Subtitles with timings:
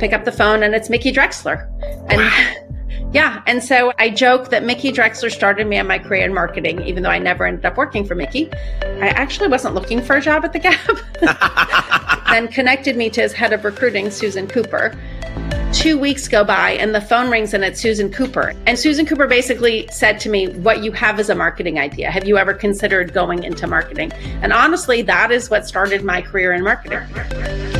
[0.00, 1.68] pick up the phone and it's Mickey Drexler.
[2.08, 2.54] And wow.
[3.12, 6.82] yeah, and so I joke that Mickey Drexler started me on my career in marketing,
[6.86, 8.50] even though I never ended up working for Mickey.
[8.82, 10.80] I actually wasn't looking for a job at the Gap.
[12.30, 14.98] then connected me to his head of recruiting, Susan Cooper.
[15.72, 18.54] Two weeks go by and the phone rings and it's Susan Cooper.
[18.66, 22.10] And Susan Cooper basically said to me, What you have is a marketing idea.
[22.10, 24.12] Have you ever considered going into marketing?
[24.42, 27.79] And honestly, that is what started my career in marketing.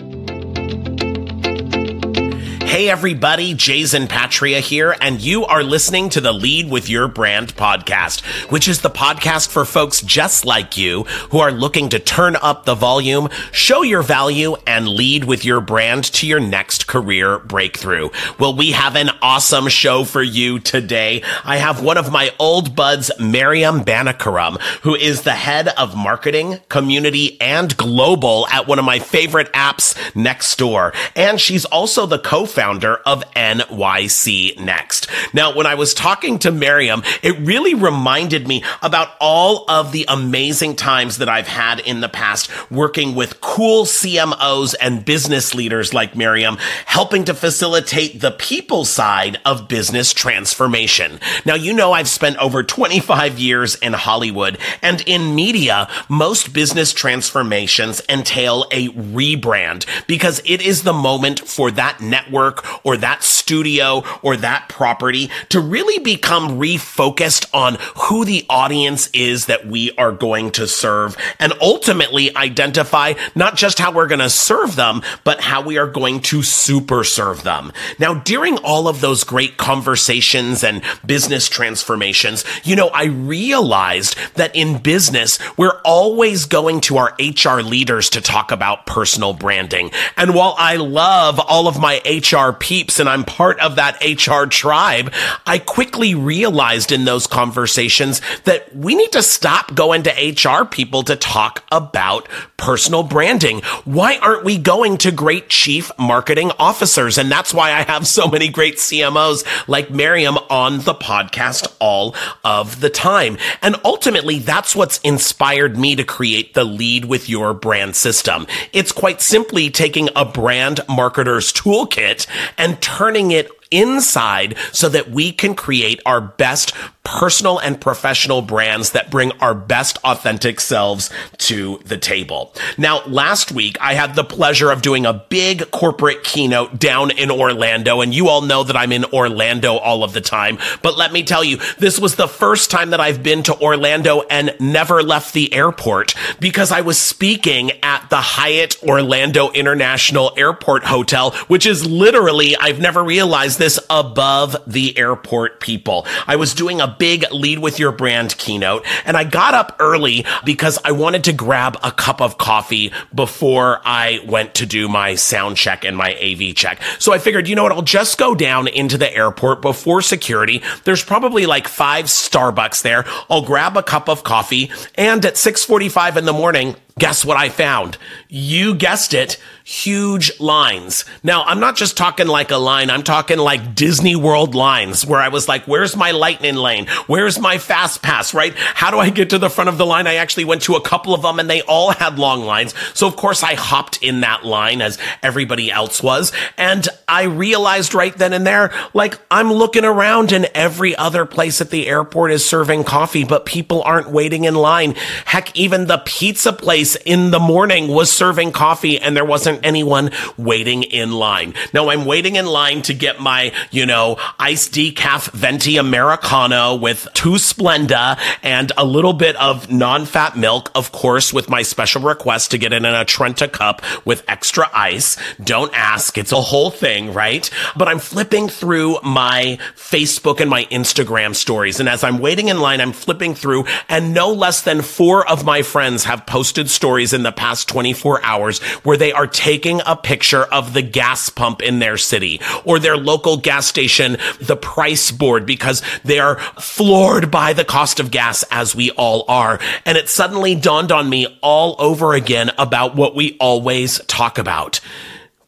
[2.71, 7.53] Hey everybody, Jason Patria here, and you are listening to the Lead with Your Brand
[7.57, 12.37] podcast, which is the podcast for folks just like you who are looking to turn
[12.37, 17.39] up the volume, show your value, and lead with your brand to your next career
[17.39, 18.09] breakthrough.
[18.39, 21.23] Well, we have an awesome show for you today.
[21.43, 26.61] I have one of my old buds, Miriam Banikarim, who is the head of marketing,
[26.69, 30.95] community, and global at one of my favorite apps, Nextdoor.
[31.17, 35.07] And she's also the co-founder founder of NYC Next.
[35.33, 40.05] Now, when I was talking to Miriam, it really reminded me about all of the
[40.07, 45.91] amazing times that I've had in the past working with cool CMOs and business leaders
[45.91, 51.19] like Miriam, helping to facilitate the people side of business transformation.
[51.45, 56.93] Now, you know, I've spent over 25 years in Hollywood and in media, most business
[56.93, 63.23] transformations entail a rebrand because it is the moment for that network work or that
[63.23, 69.91] studio or that property to really become refocused on who the audience is that we
[69.97, 75.01] are going to serve and ultimately identify not just how we're going to serve them,
[75.23, 77.71] but how we are going to super serve them.
[77.99, 84.55] Now, during all of those great conversations and business transformations, you know, I realized that
[84.55, 89.91] in business, we're always going to our HR leaders to talk about personal branding.
[90.17, 94.01] And while I love all of my HR HR peeps and I'm part of that
[94.01, 95.13] HR tribe,
[95.45, 101.03] I quickly realized in those conversations that we need to stop going to HR people
[101.03, 103.61] to talk about personal branding.
[103.85, 107.17] Why aren't we going to great chief marketing officers?
[107.17, 112.15] And that's why I have so many great CMOs like Miriam on the podcast all
[112.43, 113.37] of the time.
[113.61, 118.45] And ultimately, that's what's inspired me to create the lead with your brand system.
[118.73, 125.31] It's quite simply taking a brand marketer's toolkit and turning it inside so that we
[125.31, 126.73] can create our best
[127.03, 132.53] personal and professional brands that bring our best authentic selves to the table.
[132.77, 137.31] Now, last week I had the pleasure of doing a big corporate keynote down in
[137.31, 140.59] Orlando and you all know that I'm in Orlando all of the time.
[140.83, 144.21] But let me tell you, this was the first time that I've been to Orlando
[144.29, 150.83] and never left the airport because I was speaking at the Hyatt Orlando International Airport
[150.83, 156.07] Hotel, which is literally, I've never realized this above the airport people.
[156.25, 160.25] I was doing a big lead with your brand keynote and I got up early
[160.43, 165.13] because I wanted to grab a cup of coffee before I went to do my
[165.13, 166.81] sound check and my AV check.
[166.97, 167.71] So I figured, you know what?
[167.71, 170.63] I'll just go down into the airport before security.
[170.83, 173.05] There's probably like five Starbucks there.
[173.29, 177.49] I'll grab a cup of coffee and at 645 in the morning, Guess what I
[177.49, 177.97] found?
[178.27, 181.05] You guessed it, huge lines.
[181.23, 185.19] Now, I'm not just talking like a line, I'm talking like Disney World lines where
[185.19, 186.87] I was like, where's my lightning lane?
[187.07, 188.53] Where's my fast pass, right?
[188.55, 190.05] How do I get to the front of the line?
[190.05, 192.73] I actually went to a couple of them and they all had long lines.
[192.93, 196.33] So of course I hopped in that line as everybody else was.
[196.57, 201.61] And I realized right then and there, like I'm looking around and every other place
[201.61, 204.95] at the airport is serving coffee, but people aren't waiting in line.
[205.25, 209.63] Heck, even the pizza place place in the morning was serving coffee and there wasn't
[209.63, 211.53] anyone waiting in line.
[211.73, 217.07] Now I'm waiting in line to get my, you know, iced decaf venti Americano with
[217.13, 222.49] two Splenda and a little bit of non-fat milk, of course, with my special request
[222.49, 225.17] to get it in a Trenta cup with extra ice.
[225.43, 226.17] Don't ask.
[226.17, 227.47] It's a whole thing, right?
[227.75, 231.79] But I'm flipping through my Facebook and my Instagram stories.
[231.79, 235.45] And as I'm waiting in line, I'm flipping through and no less than four of
[235.45, 239.95] my friends have posted stories in the past 24 hours where they are taking a
[239.95, 245.11] picture of the gas pump in their city or their local gas station, the price
[245.11, 249.59] board, because they are floored by the cost of gas as we all are.
[249.85, 254.79] And it suddenly dawned on me all over again about what we always talk about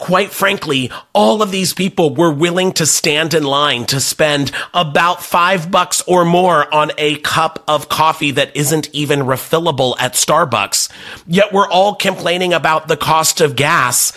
[0.03, 5.23] quite frankly, all of these people were willing to stand in line to spend about
[5.23, 10.91] five bucks or more on a cup of coffee that isn't even refillable at Starbucks.
[11.25, 14.11] Yet we're all complaining about the cost of gas,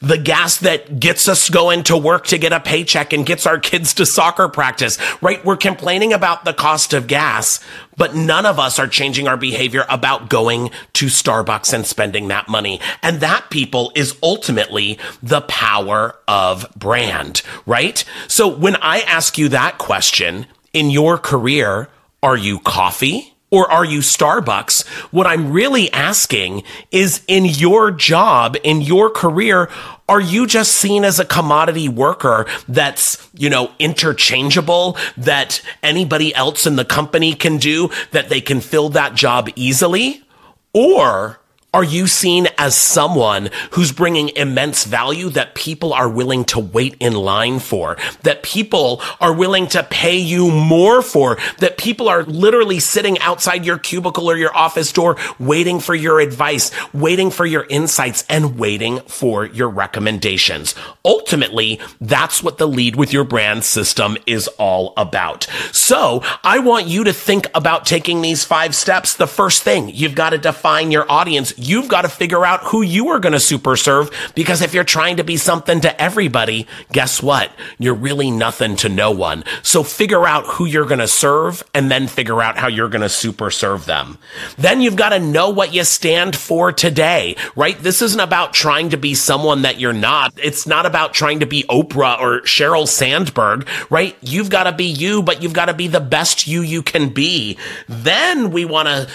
[0.00, 3.58] the gas that gets us going to work to get a paycheck and gets our
[3.58, 5.44] kids to soccer practice, right?
[5.44, 7.58] We're complaining about the cost of gas,
[7.96, 12.48] but none of us are changing our behavior about going to Starbucks and spending that
[12.48, 12.80] money.
[13.02, 18.04] And that people is ultimately the power of brand, right?
[18.28, 21.88] So when I ask you that question in your career,
[22.22, 23.31] are you coffee?
[23.52, 24.84] Or are you Starbucks?
[25.12, 29.68] What I'm really asking is in your job, in your career,
[30.08, 36.66] are you just seen as a commodity worker that's, you know, interchangeable that anybody else
[36.66, 40.24] in the company can do, that they can fill that job easily?
[40.72, 41.38] Or
[41.74, 46.94] are you seen as someone who's bringing immense value that people are willing to wait
[47.00, 52.24] in line for, that people are willing to pay you more for, that people are
[52.24, 57.46] literally sitting outside your cubicle or your office door waiting for your advice, waiting for
[57.46, 60.74] your insights, and waiting for your recommendations?
[61.06, 65.44] Ultimately, that's what the lead with your brand system is all about.
[65.72, 69.14] So I want you to think about taking these five steps.
[69.14, 72.82] The first thing, you've got to define your audience you've got to figure out who
[72.82, 76.66] you are going to super serve because if you're trying to be something to everybody,
[76.92, 77.50] guess what?
[77.78, 79.44] You're really nothing to no one.
[79.62, 83.02] So figure out who you're going to serve and then figure out how you're going
[83.02, 84.18] to super serve them.
[84.58, 87.78] Then you've got to know what you stand for today, right?
[87.78, 90.32] This isn't about trying to be someone that you're not.
[90.36, 94.16] It's not about trying to be Oprah or Sheryl Sandberg, right?
[94.20, 97.10] You've got to be you, but you've got to be the best you you can
[97.10, 97.58] be.
[97.88, 99.08] Then we want to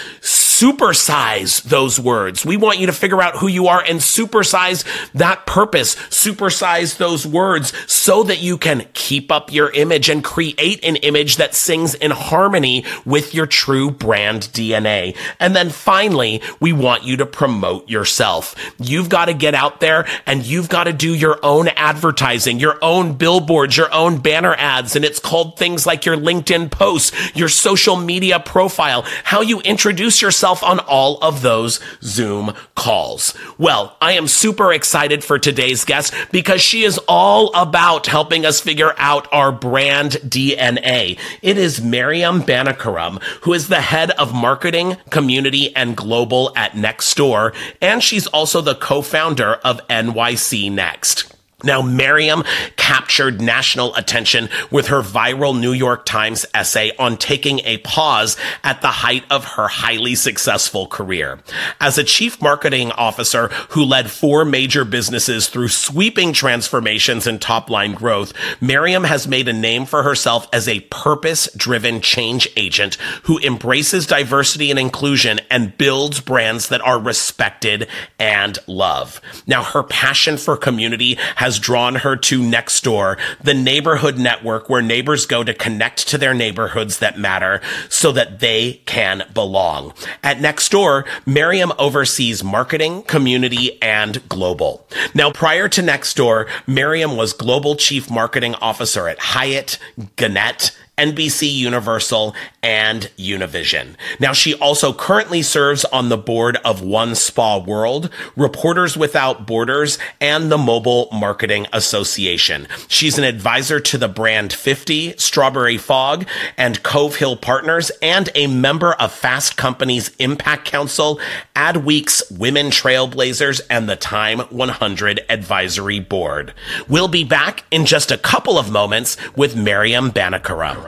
[0.58, 2.44] supersize those words.
[2.44, 7.24] We want you to figure out who you are and supersize that purpose, supersize those
[7.24, 11.94] words so that you can keep up your image and create an image that sings
[11.94, 15.16] in harmony with your true brand DNA.
[15.38, 18.56] And then finally, we want you to promote yourself.
[18.78, 22.82] You've got to get out there and you've got to do your own advertising, your
[22.82, 24.96] own billboards, your own banner ads.
[24.96, 30.20] And it's called things like your LinkedIn posts, your social media profile, how you introduce
[30.20, 33.34] yourself yourself on all of those Zoom calls.
[33.58, 38.60] Well, I am super excited for today's guest because she is all about helping us
[38.60, 41.18] figure out our brand DNA.
[41.42, 47.54] It is Miriam Banikarim, who is the head of marketing, community, and global at Nextdoor,
[47.82, 51.37] and she's also the co-founder of NYC Next.
[51.64, 52.44] Now, Miriam
[52.76, 58.80] captured national attention with her viral New York Times essay on taking a pause at
[58.80, 61.40] the height of her highly successful career.
[61.80, 67.68] As a chief marketing officer who led four major businesses through sweeping transformations and top
[67.68, 72.94] line growth, Miriam has made a name for herself as a purpose driven change agent
[73.24, 77.88] who embraces diversity and inclusion and builds brands that are respected
[78.20, 79.20] and loved.
[79.48, 84.82] Now, her passion for community has has drawn her to Nextdoor, the neighborhood network where
[84.82, 89.94] neighbors go to connect to their neighborhoods that matter so that they can belong.
[90.22, 94.86] At Nextdoor, Miriam oversees marketing, community, and global.
[95.14, 99.78] Now, prior to Nextdoor, Miriam was global chief marketing officer at Hyatt,
[100.16, 103.94] Gannett, NBC Universal, and Univision.
[104.18, 109.98] Now, she also currently serves on the board of One Spa World, Reporters Without Borders,
[110.20, 112.66] and the Mobile Marketing Association.
[112.88, 116.26] She's an advisor to the brand 50, StrawberryFrog,
[116.56, 121.20] and Cove Hill Partners, and a member of Fast Company's Impact Council,
[121.54, 126.52] Adweek's Women Trailblazers, and the Time 100 Advisory Board.
[126.88, 130.87] We'll be back in just a couple of moments with Miriam Banikarim.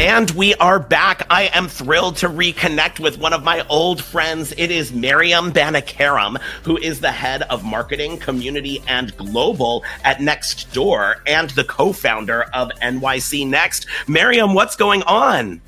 [0.00, 1.26] And we are back.
[1.28, 4.54] I am thrilled to reconnect with one of my old friends.
[4.56, 11.16] It is Miriam Banikarim, who is the head of marketing, community, and global at Nextdoor
[11.26, 13.84] and the co-founder of NYC Next.
[14.08, 15.60] Miriam, what's going on?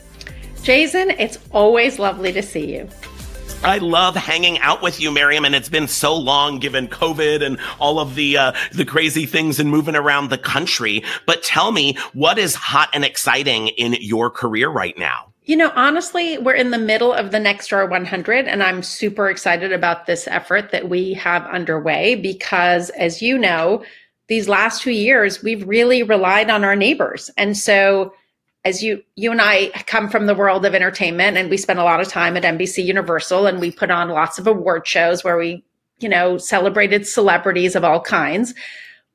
[0.62, 2.88] Jason, it's always lovely to see you.
[3.64, 7.58] I love hanging out with you, Miriam, and it's been so long given COVID and
[7.78, 11.04] all of the uh, the crazy things and moving around the country.
[11.26, 15.32] But tell me, what is hot and exciting in your career right now?
[15.44, 19.72] You know, honestly, we're in the middle of the Nextdoor 100, and I'm super excited
[19.72, 23.84] about this effort that we have underway because, as you know,
[24.26, 27.30] these last two years, we've really relied on our neighbors.
[27.36, 28.12] And so
[28.64, 31.84] as you you and I come from the world of entertainment and we spend a
[31.84, 35.36] lot of time at NBC Universal and we put on lots of award shows where
[35.36, 35.64] we,
[35.98, 38.54] you know, celebrated celebrities of all kinds.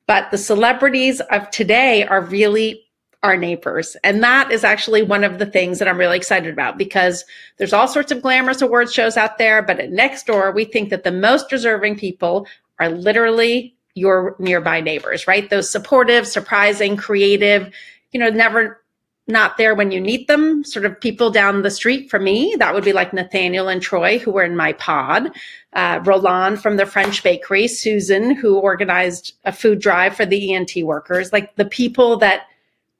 [0.06, 2.84] But the celebrities of today are really
[3.22, 3.96] our neighbors.
[4.04, 7.24] And that is actually one of the things that I'm really excited about because
[7.56, 11.04] there's all sorts of glamorous award shows out there, but at Nextdoor we think that
[11.04, 12.46] the most deserving people
[12.78, 15.50] are literally your nearby neighbors, right?
[15.50, 17.72] Those supportive, surprising, creative,
[18.12, 18.80] you know, never
[19.28, 22.56] not there when you need them, sort of people down the street from me.
[22.58, 25.30] That would be like Nathaniel and Troy, who were in my pod,
[25.74, 30.72] uh, Roland from the French bakery, Susan, who organized a food drive for the ENT
[30.82, 32.46] workers, like the people that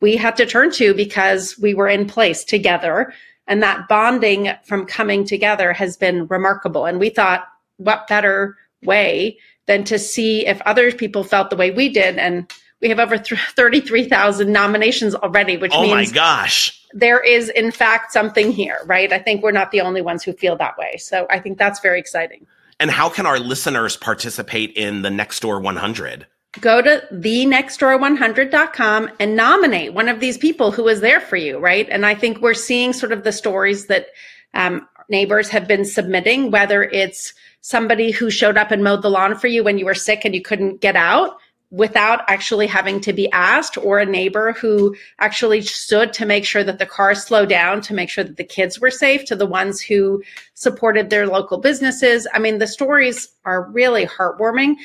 [0.00, 3.12] we had to turn to because we were in place together.
[3.46, 6.84] And that bonding from coming together has been remarkable.
[6.84, 7.46] And we thought,
[7.78, 12.50] what better way than to see if other people felt the way we did and
[12.80, 16.80] we have over 33,000 nominations already, which oh means my gosh.
[16.92, 19.12] there is in fact something here, right?
[19.12, 20.96] I think we're not the only ones who feel that way.
[20.98, 22.46] So I think that's very exciting.
[22.80, 26.26] And how can our listeners participate in the Nextdoor 100?
[26.60, 31.88] Go to thenextdoor100.com and nominate one of these people who was there for you, right?
[31.90, 34.06] And I think we're seeing sort of the stories that
[34.54, 39.36] um, neighbors have been submitting, whether it's somebody who showed up and mowed the lawn
[39.36, 41.36] for you when you were sick and you couldn't get out
[41.70, 46.64] without actually having to be asked or a neighbor who actually stood to make sure
[46.64, 49.46] that the car slowed down to make sure that the kids were safe to the
[49.46, 50.22] ones who
[50.54, 52.26] supported their local businesses.
[52.32, 54.76] I mean the stories are really heartwarming.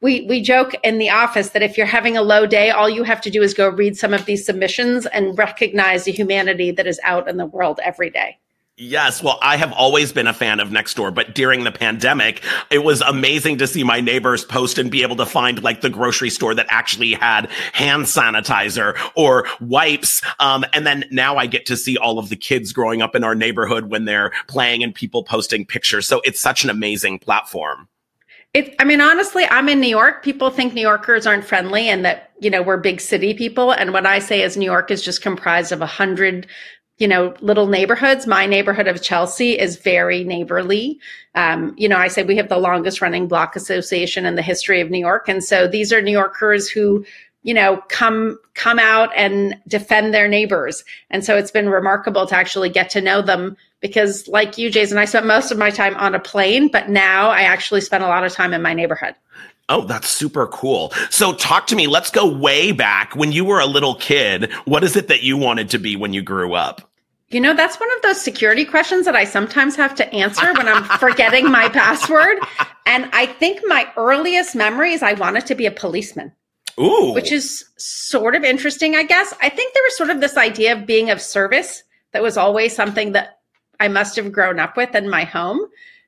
[0.00, 3.02] We we joke in the office that if you're having a low day all you
[3.02, 6.86] have to do is go read some of these submissions and recognize the humanity that
[6.86, 8.38] is out in the world every day
[8.82, 12.82] Yes, well, I have always been a fan of Nextdoor, but during the pandemic, it
[12.82, 16.30] was amazing to see my neighbors post and be able to find like the grocery
[16.30, 20.22] store that actually had hand sanitizer or wipes.
[20.38, 23.22] Um, and then now I get to see all of the kids growing up in
[23.22, 26.08] our neighborhood when they're playing and people posting pictures.
[26.08, 27.86] So it's such an amazing platform.
[28.54, 30.24] It, I mean, honestly, I'm in New York.
[30.24, 33.72] People think New Yorkers aren't friendly and that, you know, we're big city people.
[33.72, 36.46] And what I say is New York is just comprised of a hundred
[37.00, 38.26] you know, little neighborhoods.
[38.26, 41.00] My neighborhood of Chelsea is very neighborly.
[41.34, 44.82] Um, you know, I say we have the longest running block association in the history
[44.82, 45.26] of New York.
[45.26, 47.06] And so these are New Yorkers who,
[47.42, 50.84] you know, come, come out and defend their neighbors.
[51.08, 54.98] And so it's been remarkable to actually get to know them because like you, Jason,
[54.98, 58.08] I spent most of my time on a plane, but now I actually spend a
[58.08, 59.14] lot of time in my neighborhood.
[59.70, 60.92] Oh, that's super cool.
[61.08, 61.86] So talk to me.
[61.86, 64.52] Let's go way back when you were a little kid.
[64.64, 66.89] What is it that you wanted to be when you grew up?
[67.30, 70.66] You know, that's one of those security questions that I sometimes have to answer when
[70.66, 72.38] I'm forgetting my password.
[72.86, 76.32] And I think my earliest memories, I wanted to be a policeman.
[76.78, 77.12] Ooh.
[77.12, 79.32] Which is sort of interesting, I guess.
[79.40, 82.74] I think there was sort of this idea of being of service that was always
[82.74, 83.38] something that
[83.78, 85.60] I must have grown up with in my home.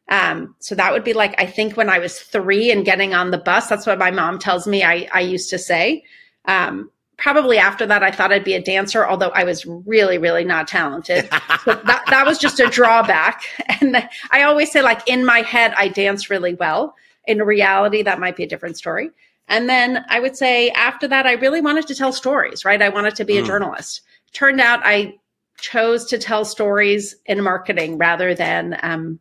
[0.08, 3.30] Um, so that would be like, I think when I was three and getting on
[3.30, 6.04] the bus, that's what my mom tells me I, I used to say.
[6.46, 10.44] Um, probably after that, I thought I'd be a dancer, although I was really, really
[10.44, 11.28] not talented.
[11.64, 13.42] so that, that was just a drawback.
[13.80, 16.94] And I always say, like, in my head, I dance really well.
[17.26, 19.10] In reality, that might be a different story.
[19.48, 22.80] And then I would say after that, I really wanted to tell stories, right?
[22.80, 23.42] I wanted to be mm.
[23.42, 24.02] a journalist.
[24.32, 25.18] Turned out I
[25.58, 29.18] chose to tell stories in marketing rather than, um,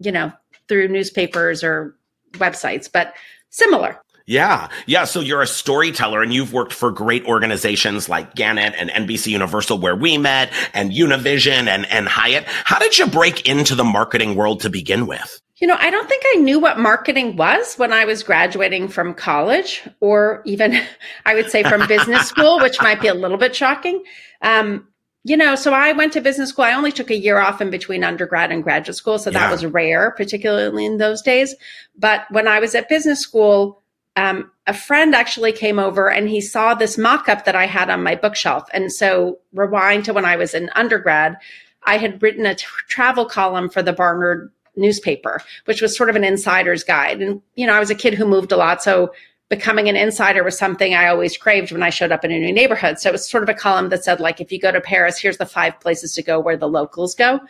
[0.00, 0.32] you know,
[0.68, 1.96] through newspapers or
[2.34, 3.14] websites, but
[3.50, 4.00] similar.
[4.30, 4.68] Yeah.
[4.86, 5.06] Yeah.
[5.06, 9.78] So you're a storyteller and you've worked for great organizations like Gannett and NBC Universal
[9.78, 12.44] where we met and Univision and, and Hyatt.
[12.46, 15.40] How did you break into the marketing world to begin with?
[15.56, 19.14] You know, I don't think I knew what marketing was when I was graduating from
[19.14, 20.80] college or even
[21.26, 24.00] I would say from business school, which might be a little bit shocking.
[24.42, 24.86] Um,
[25.24, 26.64] you know, so I went to business school.
[26.64, 29.18] I only took a year off in between undergrad and graduate school.
[29.18, 31.56] So that was rare, particularly in those days.
[31.98, 33.79] But when I was at business school,
[34.20, 37.88] um, a friend actually came over and he saw this mock up that I had
[37.88, 38.68] on my bookshelf.
[38.74, 41.36] And so, rewind to when I was in undergrad,
[41.84, 46.16] I had written a t- travel column for the Barnard newspaper, which was sort of
[46.16, 47.22] an insider's guide.
[47.22, 48.82] And, you know, I was a kid who moved a lot.
[48.82, 49.10] So,
[49.48, 52.52] becoming an insider was something I always craved when I showed up in a new
[52.52, 53.00] neighborhood.
[53.00, 55.18] So it was sort of a column that said, like, if you go to Paris,
[55.18, 57.40] here's the five places to go where the locals go.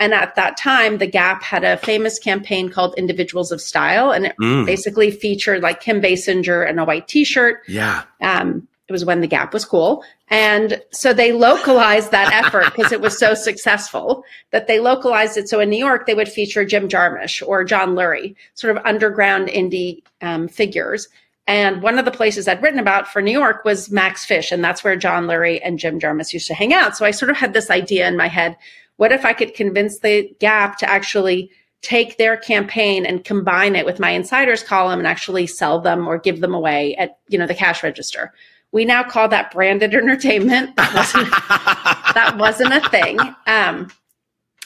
[0.00, 4.10] And at that time, The Gap had a famous campaign called Individuals of Style.
[4.12, 4.64] And it mm.
[4.64, 7.62] basically featured like Kim Basinger in a white t shirt.
[7.66, 8.04] Yeah.
[8.20, 10.02] Um, it was when The Gap was cool.
[10.30, 15.48] And so they localized that effort because it was so successful that they localized it.
[15.48, 19.48] So in New York, they would feature Jim Jarmusch or John Lurie, sort of underground
[19.48, 21.08] indie um, figures.
[21.46, 24.62] And one of the places I'd written about for New York was Max Fish, and
[24.62, 26.94] that's where John Lurie and Jim Jarmusch used to hang out.
[26.94, 28.54] So I sort of had this idea in my head:
[28.98, 31.50] what if I could convince the Gap to actually
[31.80, 36.18] take their campaign and combine it with my insiders column and actually sell them or
[36.18, 38.32] give them away at you know the cash register?
[38.72, 40.76] We now call that branded entertainment.
[40.76, 43.18] That wasn't, that wasn't a thing.
[43.46, 43.90] Um,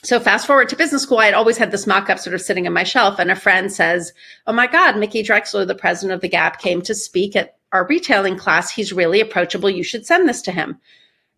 [0.02, 2.66] so fast forward to business school, I had always had this mock-up sort of sitting
[2.66, 4.12] on my shelf, and a friend says,
[4.46, 7.86] "Oh my God, Mickey Drexler, the president of the Gap, came to speak at our
[7.86, 8.70] retailing class.
[8.70, 9.70] He's really approachable.
[9.70, 10.80] You should send this to him."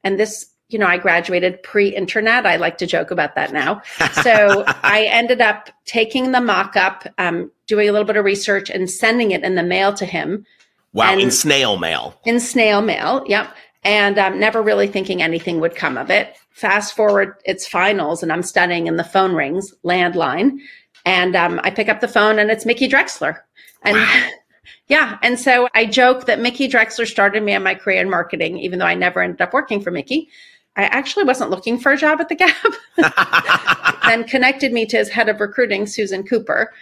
[0.04, 2.44] And this, you know, I graduated pre-internet.
[2.44, 3.80] I like to joke about that now.
[4.24, 8.90] So I ended up taking the mock-up, um, doing a little bit of research, and
[8.90, 10.46] sending it in the mail to him.
[10.92, 12.18] Wow, and in snail mail.
[12.24, 13.54] In snail mail, yep.
[13.82, 18.32] And um, never really thinking anything would come of it fast forward it's finals and
[18.32, 20.58] i'm studying and the phone rings landline
[21.04, 23.40] and um, i pick up the phone and it's mickey drexler
[23.82, 24.28] and wow.
[24.86, 28.56] yeah and so i joke that mickey drexler started me on my career in marketing
[28.56, 30.28] even though i never ended up working for mickey
[30.76, 35.08] i actually wasn't looking for a job at the gap then connected me to his
[35.08, 36.72] head of recruiting susan cooper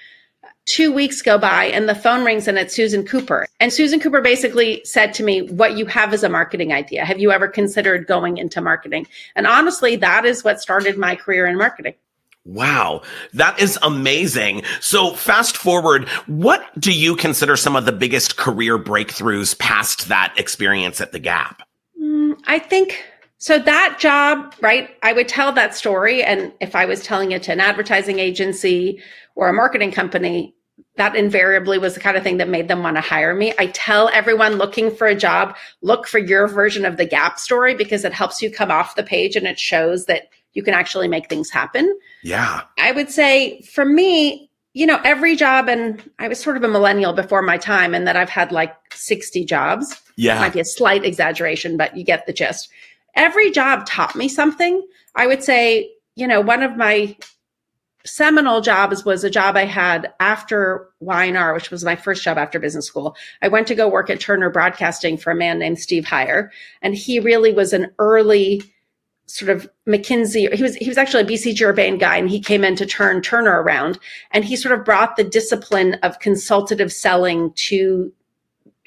[0.64, 3.46] two weeks go by and the phone rings and it's Susan Cooper.
[3.60, 7.04] And Susan Cooper basically said to me, What you have is a marketing idea.
[7.04, 9.06] Have you ever considered going into marketing?
[9.34, 11.94] And honestly, that is what started my career in marketing.
[12.44, 13.02] Wow,
[13.34, 14.62] that is amazing.
[14.80, 20.34] So, fast forward, what do you consider some of the biggest career breakthroughs past that
[20.36, 21.62] experience at the Gap?
[22.00, 23.04] Mm, I think
[23.42, 23.58] so.
[23.58, 24.90] That job, right?
[25.02, 26.22] I would tell that story.
[26.22, 29.02] And if I was telling it to an advertising agency
[29.34, 30.54] or a marketing company,
[30.96, 33.54] that invariably was the kind of thing that made them want to hire me.
[33.58, 37.74] I tell everyone looking for a job, look for your version of the gap story
[37.74, 41.08] because it helps you come off the page and it shows that you can actually
[41.08, 41.98] make things happen.
[42.22, 42.62] Yeah.
[42.78, 46.68] I would say for me, you know, every job, and I was sort of a
[46.68, 50.00] millennial before my time, and that I've had like 60 jobs.
[50.16, 50.38] Yeah.
[50.38, 52.70] Might be a slight exaggeration, but you get the gist.
[53.14, 54.86] Every job taught me something.
[55.14, 57.16] I would say, you know, one of my
[58.04, 62.58] seminal jobs was a job I had after Y&R, which was my first job after
[62.58, 63.16] business school.
[63.40, 66.48] I went to go work at Turner Broadcasting for a man named Steve Heyer,
[66.80, 68.62] and he really was an early
[69.26, 70.52] sort of McKinsey.
[70.52, 73.22] He was he was actually a BCG Urbane guy, and he came in to turn
[73.22, 73.98] Turner around,
[74.32, 78.12] and he sort of brought the discipline of consultative selling to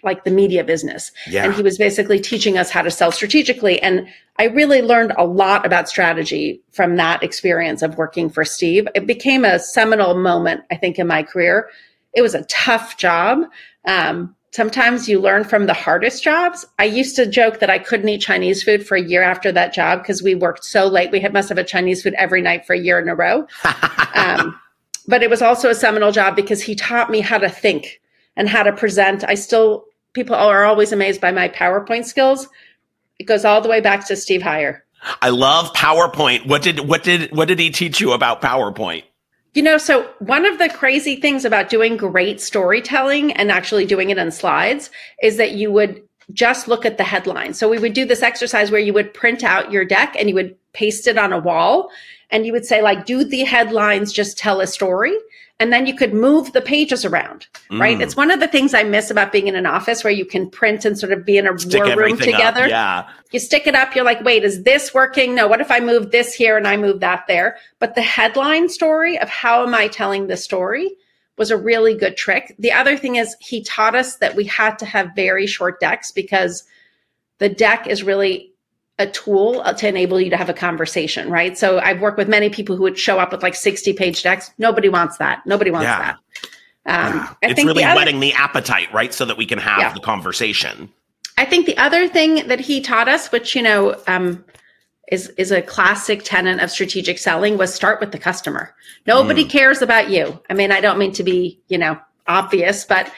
[0.06, 1.12] like the media business.
[1.28, 1.44] Yeah.
[1.44, 3.82] And he was basically teaching us how to sell strategically.
[3.82, 8.88] And I really learned a lot about strategy from that experience of working for Steve.
[8.96, 11.70] It became a seminal moment, I think, in my career.
[12.14, 13.44] It was a tough job.
[13.86, 16.66] Um, sometimes you learn from the hardest jobs.
[16.80, 19.74] I used to joke that I couldn't eat Chinese food for a year after that
[19.74, 21.12] job because we worked so late.
[21.12, 23.48] We had, must have had Chinese food every night for a year in a row.
[24.16, 24.58] um,
[25.08, 28.02] but it was also a seminal job because he taught me how to think
[28.36, 29.24] and how to present.
[29.24, 32.48] I still people are always amazed by my PowerPoint skills.
[33.20, 34.80] It goes all the way back to Steve Heyer.
[35.22, 36.48] I love PowerPoint.
[36.48, 39.04] What did what did what did he teach you about PowerPoint?
[39.54, 44.10] You know, so one of the crazy things about doing great storytelling and actually doing
[44.10, 44.90] it in slides
[45.22, 46.02] is that you would
[46.34, 47.54] just look at the headline.
[47.54, 50.36] So we would do this exercise where you would print out your deck and you
[50.36, 51.90] would paste it on a wall
[52.32, 55.16] and you would say like do the headlines just tell a story
[55.60, 57.98] and then you could move the pages around, right?
[57.98, 58.02] Mm.
[58.02, 60.50] It's one of the things I miss about being in an office where you can
[60.50, 62.64] print and sort of be in a war room together.
[62.64, 62.70] Up.
[62.70, 63.10] Yeah.
[63.32, 65.34] You stick it up, you're like, wait, is this working?
[65.34, 67.58] No, what if I move this here and I move that there?
[67.80, 70.92] But the headline story of how am I telling the story
[71.38, 72.54] was a really good trick.
[72.60, 76.12] The other thing is he taught us that we had to have very short decks
[76.12, 76.64] because
[77.40, 78.54] the deck is really
[78.98, 81.58] a tool to enable you to have a conversation, right?
[81.58, 84.52] So I've worked with many people who would show up with like 60 page decks.
[84.58, 85.46] Nobody wants that.
[85.46, 86.00] Nobody wants yeah.
[86.00, 86.18] that.
[86.88, 87.50] Um, yeah.
[87.50, 89.14] it's really the other, whetting the appetite, right?
[89.14, 89.94] So that we can have yeah.
[89.94, 90.90] the conversation.
[91.38, 94.46] I think the other thing that he taught us, which, you know, um,
[95.12, 98.74] is is a classic tenet of strategic selling was start with the customer.
[99.06, 99.50] Nobody mm.
[99.50, 100.42] cares about you.
[100.50, 103.12] I mean, I don't mean to be, you know, obvious, but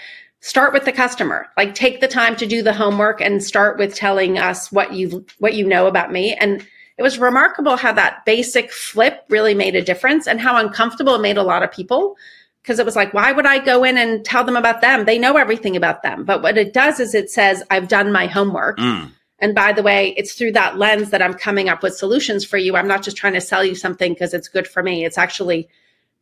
[0.47, 1.47] start with the customer.
[1.57, 5.25] Like take the time to do the homework and start with telling us what you
[5.39, 6.65] what you know about me and
[6.97, 11.21] it was remarkable how that basic flip really made a difference and how uncomfortable it
[11.21, 12.15] made a lot of people
[12.63, 15.05] because it was like why would I go in and tell them about them?
[15.05, 16.23] They know everything about them.
[16.23, 18.77] But what it does is it says I've done my homework.
[18.79, 22.43] Mm and by the way, it's through that lens that I'm coming up with solutions
[22.43, 22.75] for you.
[22.75, 25.05] I'm not just trying to sell you something because it's good for me.
[25.05, 25.69] It's actually,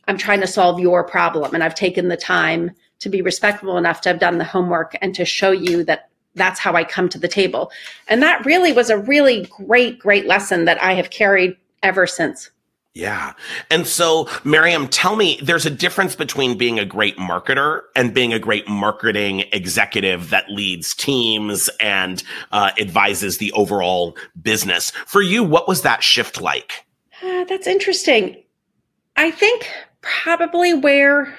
[0.07, 1.53] I'm trying to solve your problem.
[1.53, 2.71] And I've taken the time
[3.05, 6.59] to be respectful enough to have done the homework and to show you that that's
[6.59, 7.71] how I come to the table.
[8.07, 12.49] And that really was a really great, great lesson that I have carried ever since.
[12.95, 13.33] Yeah.
[13.69, 18.33] And so, Miriam, tell me, there's a difference between being a great marketer and being
[18.33, 24.89] a great marketing executive that leads teams and uh, advises the overall business.
[25.05, 26.85] For you, what was that shift like?
[27.21, 28.41] Uh, that's interesting.
[29.15, 29.69] I think
[30.01, 31.37] probably where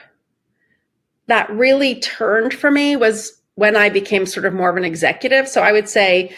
[1.26, 5.48] that really turned for me was when I became sort of more of an executive.
[5.48, 6.34] So I would say,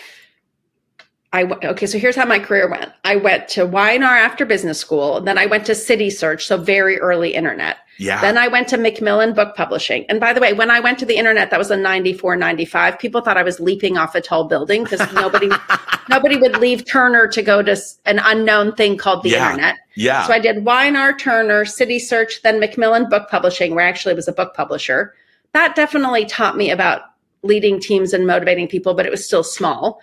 [1.32, 2.90] I okay, so here's how my career went.
[3.04, 5.20] I went to Y&R after business school.
[5.20, 7.76] Then I went to City Search, so very early internet.
[7.98, 8.20] Yeah.
[8.20, 10.06] Then I went to Macmillan Book Publishing.
[10.08, 12.98] And by the way, when I went to the internet, that was in 94, 95.
[12.98, 15.50] People thought I was leaping off a tall building because nobody
[16.08, 19.50] nobody would leave Turner to go to an unknown thing called the yeah.
[19.50, 19.76] internet.
[19.96, 20.26] Yeah.
[20.26, 24.32] So I did Y&R Turner, CitySearch, then Macmillan Book Publishing, where I actually was a
[24.32, 25.14] book publisher.
[25.52, 27.02] That definitely taught me about
[27.42, 30.00] leading teams and motivating people, but it was still small.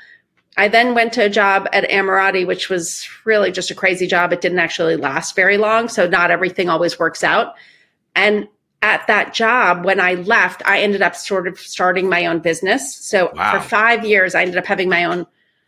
[0.57, 4.31] I then went to a job at Ammirati, which was really just a crazy job.
[4.31, 5.89] It didn't actually last very long.
[5.89, 7.55] So not everything always works out.
[8.15, 8.47] And
[8.81, 12.95] at that job, when I left, I ended up sort of starting my own business.
[12.95, 13.53] So wow.
[13.53, 15.25] for five years, I ended up having my own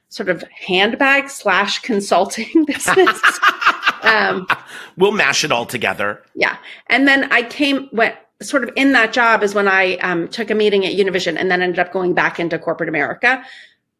[0.10, 3.22] sort of handbag slash consulting business.
[4.04, 4.48] um,
[4.96, 6.22] we'll mash it all together.
[6.36, 6.58] Yeah.
[6.88, 10.50] And then I came, went sort of in that job is when I um, took
[10.50, 13.44] a meeting at Univision and then ended up going back into corporate America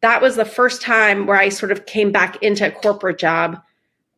[0.00, 3.60] that was the first time where I sort of came back into a corporate job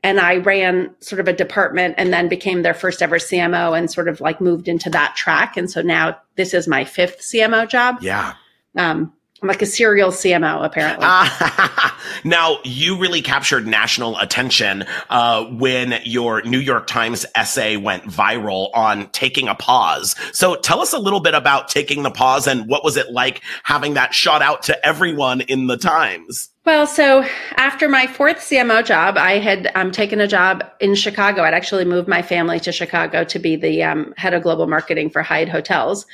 [0.03, 3.91] and I ran sort of a department and then became their first ever CMO and
[3.91, 5.57] sort of like moved into that track.
[5.57, 7.99] And so now this is my fifth CMO job.
[8.01, 8.35] Yeah.
[8.77, 11.07] Um, I'm like a serial CMO, apparently.
[12.25, 18.71] now, you really captured national attention uh, when your New York Times essay went viral
[18.75, 20.15] on taking a pause.
[20.33, 23.41] So, tell us a little bit about taking the pause and what was it like
[23.63, 26.51] having that shot out to everyone in the Times?
[26.67, 27.25] Well, so
[27.57, 31.43] after my fourth CMO job, I had um, taken a job in Chicago.
[31.43, 35.09] I'd actually moved my family to Chicago to be the um, head of global marketing
[35.09, 36.05] for Hyatt Hotels.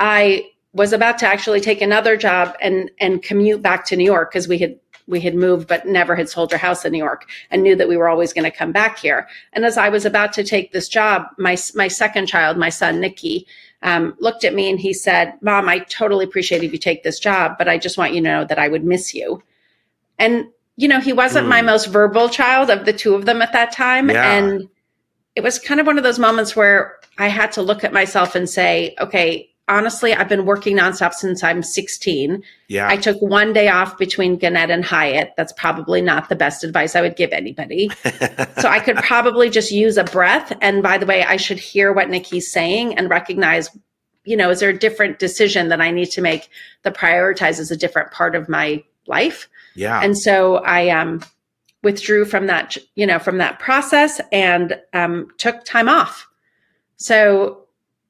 [0.00, 4.30] I was about to actually take another job and and commute back to New York
[4.30, 7.28] because we had we had moved but never had sold our house in New York
[7.50, 9.28] and knew that we were always going to come back here.
[9.52, 13.00] And as I was about to take this job, my my second child, my son
[13.00, 13.46] Nikki,
[13.82, 17.18] um, looked at me and he said, "Mom, I totally appreciate if you take this
[17.18, 19.42] job, but I just want you to know that I would miss you."
[20.18, 21.50] And you know, he wasn't mm.
[21.50, 24.32] my most verbal child of the two of them at that time, yeah.
[24.32, 24.68] and
[25.36, 28.34] it was kind of one of those moments where I had to look at myself
[28.34, 32.42] and say, "Okay." Honestly, I've been working nonstop since I'm 16.
[32.68, 32.88] Yeah.
[32.88, 35.32] I took one day off between Gannett and Hyatt.
[35.36, 37.90] That's probably not the best advice I would give anybody.
[38.58, 40.52] so I could probably just use a breath.
[40.60, 43.70] And by the way, I should hear what Nikki's saying and recognize,
[44.24, 46.48] you know, is there a different decision that I need to make
[46.82, 49.48] that prioritizes a different part of my life?
[49.74, 50.00] Yeah.
[50.02, 51.22] And so I um
[51.82, 56.26] withdrew from that, you know, from that process and um took time off.
[56.96, 57.63] So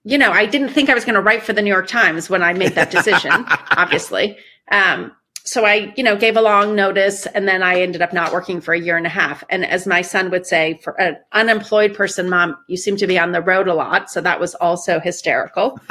[0.04, 2.28] you know, I didn't think I was going to write for the New York Times
[2.28, 3.32] when I made that decision,
[3.70, 4.36] obviously.
[4.70, 5.12] Um,
[5.46, 8.62] so I, you know, gave a long notice and then I ended up not working
[8.62, 9.44] for a year and a half.
[9.50, 13.18] And as my son would say, for an unemployed person, mom, you seem to be
[13.18, 14.10] on the road a lot.
[14.10, 15.80] So that was also hysterical.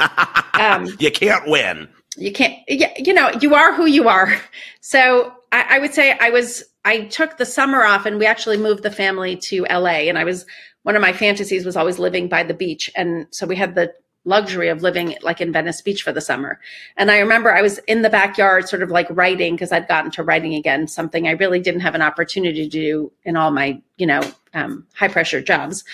[0.54, 1.88] Um, you can't win.
[2.16, 4.32] You can't, yeah, you know, you are who you are.
[4.80, 8.56] So I, I would say I was, I took the summer off and we actually
[8.56, 10.46] moved the family to LA and I was,
[10.84, 12.88] one of my fantasies was always living by the beach.
[12.94, 13.92] And so we had the
[14.24, 16.60] luxury of living like in Venice Beach for the summer.
[16.96, 20.10] And I remember I was in the backyard, sort of like writing because I'd gotten
[20.12, 23.80] to writing again, something I really didn't have an opportunity to do in all my,
[23.96, 24.22] you know,
[24.54, 25.84] um, high pressure jobs.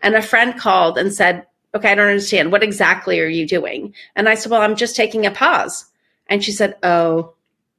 [0.00, 2.52] And a friend called and said, okay, I don't understand.
[2.52, 3.94] What exactly are you doing?
[4.16, 5.86] And I said, well, I'm just taking a pause.
[6.28, 7.34] And she said, oh,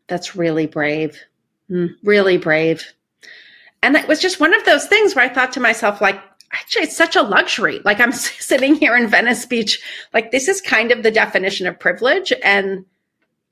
[0.08, 1.19] that's really brave.
[1.69, 2.93] Mm, really brave.
[3.82, 6.19] And it was just one of those things where I thought to myself, like,
[6.52, 7.82] actually, it's such a luxury.
[7.86, 9.82] Like, I'm sitting here in Venice Beach.
[10.14, 12.34] Like, this is kind of the definition of privilege.
[12.44, 12.86] And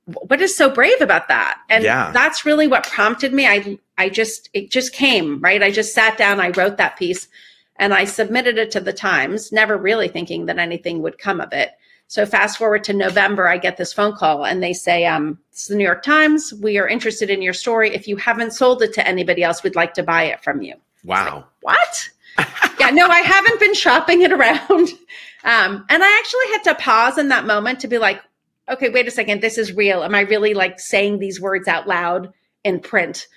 [0.06, 1.60] what is so brave about that?
[1.70, 2.12] And yeah.
[2.12, 3.46] that's really what prompted me.
[3.48, 5.62] I, I just, it just came, right?
[5.62, 7.28] I just sat down, I wrote that piece
[7.76, 11.54] and I submitted it to the Times, never really thinking that anything would come of
[11.54, 11.72] it.
[12.08, 15.68] So fast forward to November, I get this phone call and they say, um, it's
[15.68, 16.54] the New York Times.
[16.62, 17.94] We are interested in your story.
[17.94, 20.76] If you haven't sold it to anybody else, we'd like to buy it from you.
[21.04, 21.46] Wow.
[21.64, 22.10] Like, what?
[22.88, 24.90] yeah, no, I haven't been shopping it around.
[25.44, 28.22] Um, and I actually had to pause in that moment to be like,
[28.68, 30.04] okay, wait a second, this is real.
[30.04, 32.34] Am I really like saying these words out loud
[32.66, 33.28] in print?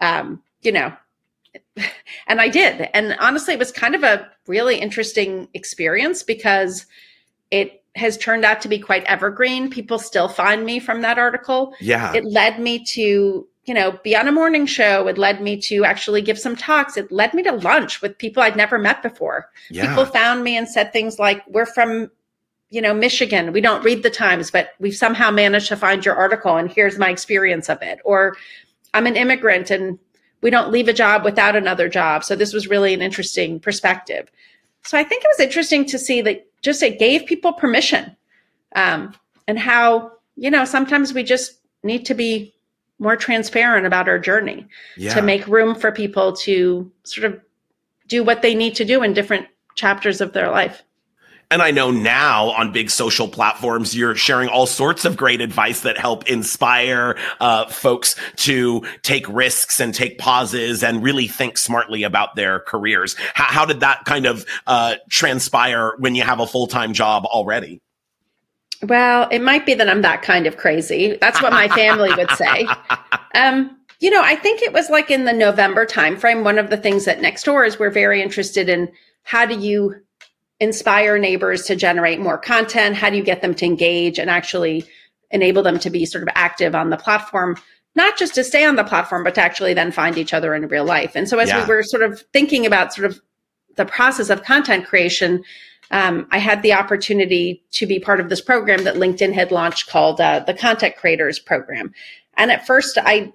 [0.00, 0.92] Um, you know,
[2.26, 2.90] and I did.
[2.92, 6.86] And honestly, it was kind of a really interesting experience because
[7.50, 9.70] it has turned out to be quite evergreen.
[9.70, 11.74] People still find me from that article.
[11.80, 12.12] Yeah.
[12.12, 15.08] It led me to, you know, be on a morning show.
[15.08, 16.96] It led me to actually give some talks.
[16.96, 19.50] It led me to lunch with people I'd never met before.
[19.70, 19.88] Yeah.
[19.88, 22.10] People found me and said things like, we're from,
[22.70, 23.52] you know, Michigan.
[23.52, 26.98] We don't read the Times, but we've somehow managed to find your article and here's
[26.98, 28.00] my experience of it.
[28.04, 28.36] Or
[28.92, 29.98] I'm an immigrant and
[30.42, 32.22] we don't leave a job without another job.
[32.22, 34.30] So this was really an interesting perspective.
[34.82, 38.14] So I think it was interesting to see that just it gave people permission
[38.76, 39.14] um,
[39.48, 42.53] and how you know sometimes we just need to be
[42.98, 45.14] more transparent about our journey yeah.
[45.14, 47.40] to make room for people to sort of
[48.06, 50.82] do what they need to do in different chapters of their life
[51.54, 55.82] and I know now on big social platforms, you're sharing all sorts of great advice
[55.82, 62.02] that help inspire uh, folks to take risks and take pauses and really think smartly
[62.02, 63.14] about their careers.
[63.34, 67.24] How, how did that kind of uh, transpire when you have a full time job
[67.24, 67.80] already?
[68.88, 71.16] Well, it might be that I'm that kind of crazy.
[71.20, 72.66] That's what my family would say.
[73.36, 76.44] Um, you know, I think it was like in the November timeframe.
[76.44, 78.92] One of the things at Nextdoor is we're very interested in
[79.24, 79.96] how do you
[80.60, 82.94] inspire neighbors to generate more content?
[82.94, 84.84] How do you get them to engage and actually
[85.30, 87.56] enable them to be sort of active on the platform?
[87.96, 90.68] Not just to stay on the platform, but to actually then find each other in
[90.68, 91.16] real life.
[91.16, 91.62] And so as yeah.
[91.62, 93.20] we were sort of thinking about sort of
[93.76, 95.42] the process of content creation,
[95.90, 99.88] um, I had the opportunity to be part of this program that LinkedIn had launched
[99.88, 101.92] called uh, the Content Creators Program.
[102.36, 103.32] And at first, I,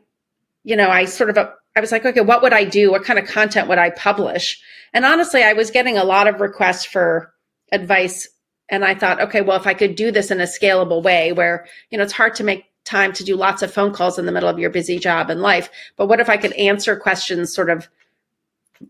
[0.64, 1.38] you know, I sort of,
[1.76, 2.92] I was like, okay, what would I do?
[2.92, 4.60] What kind of content would I publish?
[4.94, 7.34] And honestly, I was getting a lot of requests for
[7.72, 8.28] advice.
[8.70, 11.66] And I thought, okay, well, if I could do this in a scalable way where,
[11.90, 14.32] you know, it's hard to make time to do lots of phone calls in the
[14.32, 15.70] middle of your busy job and life.
[15.96, 17.88] But what if I could answer questions sort of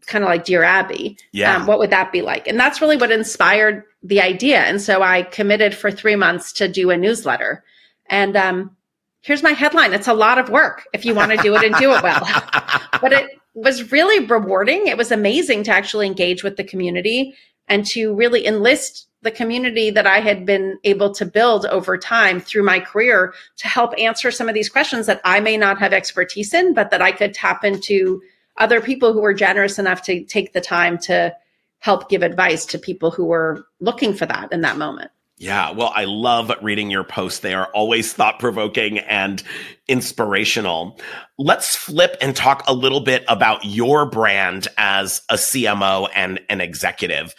[0.06, 1.18] kind of like Dear Abby?
[1.32, 1.58] Yeah.
[1.58, 2.48] Um, what would that be like?
[2.48, 4.60] And that's really what inspired the idea.
[4.60, 7.64] And so I committed for three months to do a newsletter.
[8.08, 8.76] And um,
[9.22, 11.76] here's my headline it's a lot of work if you want to do it and
[11.76, 12.22] do it well.
[13.02, 14.88] but it was really rewarding.
[14.88, 17.36] It was amazing to actually engage with the community
[17.68, 22.40] and to really enlist the community that I had been able to build over time
[22.40, 25.92] through my career to help answer some of these questions that I may not have
[25.92, 28.22] expertise in, but that I could tap into
[28.60, 31.36] other people who were generous enough to take the time to
[31.80, 35.12] help give advice to people who were looking for that in that moment.
[35.38, 37.40] Yeah, well, I love reading your posts.
[37.40, 39.42] They are always thought provoking and
[39.88, 41.00] inspirational.
[41.38, 46.60] Let's flip and talk a little bit about your brand as a CMO and an
[46.60, 47.34] executive.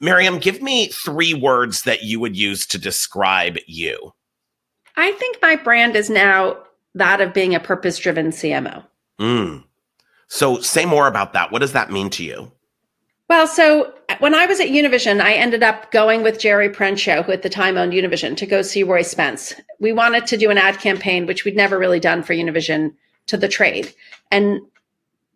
[0.00, 4.14] Miriam, give me three words that you would use to describe you.
[4.96, 6.56] I think my brand is now
[6.94, 8.84] that of being a purpose driven CMO.
[9.20, 9.64] Mm.
[10.28, 11.52] So, say more about that.
[11.52, 12.52] What does that mean to you?
[13.28, 17.32] Well, so when I was at Univision, I ended up going with Jerry Perenchio, who
[17.32, 19.54] at the time owned Univision, to go see Roy Spence.
[19.80, 22.94] We wanted to do an ad campaign, which we'd never really done for Univision
[23.26, 23.94] to the trade.
[24.30, 24.60] And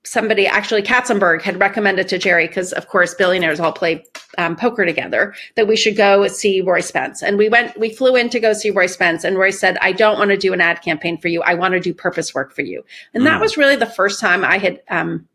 [0.08, 4.04] somebody, actually Katzenberg, had recommended to Jerry, because of course billionaires all play
[4.38, 7.22] um, poker together, that we should go see Roy Spence.
[7.22, 9.92] And we went, we flew in to go see Roy Spence, and Roy said, "I
[9.92, 11.42] don't want to do an ad campaign for you.
[11.42, 13.26] I want to do purpose work for you." And mm.
[13.26, 14.80] that was really the first time I had.
[14.88, 15.28] Um,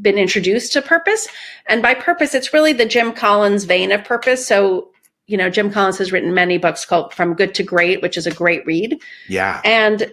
[0.00, 1.28] been introduced to purpose.
[1.66, 4.46] And by purpose, it's really the Jim Collins vein of purpose.
[4.46, 4.88] So,
[5.26, 8.26] you know, Jim Collins has written many books called From Good to Great, which is
[8.26, 8.98] a great read.
[9.28, 9.60] Yeah.
[9.66, 10.10] And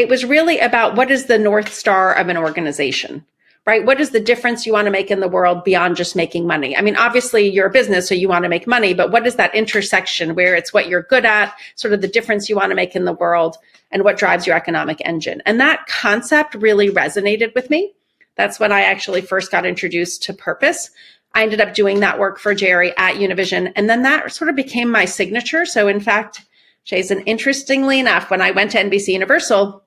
[0.00, 3.22] it was really about what is the North Star of an organization,
[3.66, 3.84] right?
[3.84, 6.74] What is the difference you want to make in the world beyond just making money?
[6.74, 9.36] I mean, obviously you're a business, so you want to make money, but what is
[9.36, 12.74] that intersection where it's what you're good at, sort of the difference you want to
[12.74, 13.58] make in the world,
[13.90, 15.42] and what drives your economic engine?
[15.44, 17.92] And that concept really resonated with me.
[18.36, 20.88] That's when I actually first got introduced to purpose.
[21.34, 23.70] I ended up doing that work for Jerry at Univision.
[23.76, 25.66] And then that sort of became my signature.
[25.66, 26.40] So in fact,
[26.84, 29.84] Jason, interestingly enough, when I went to NBC Universal,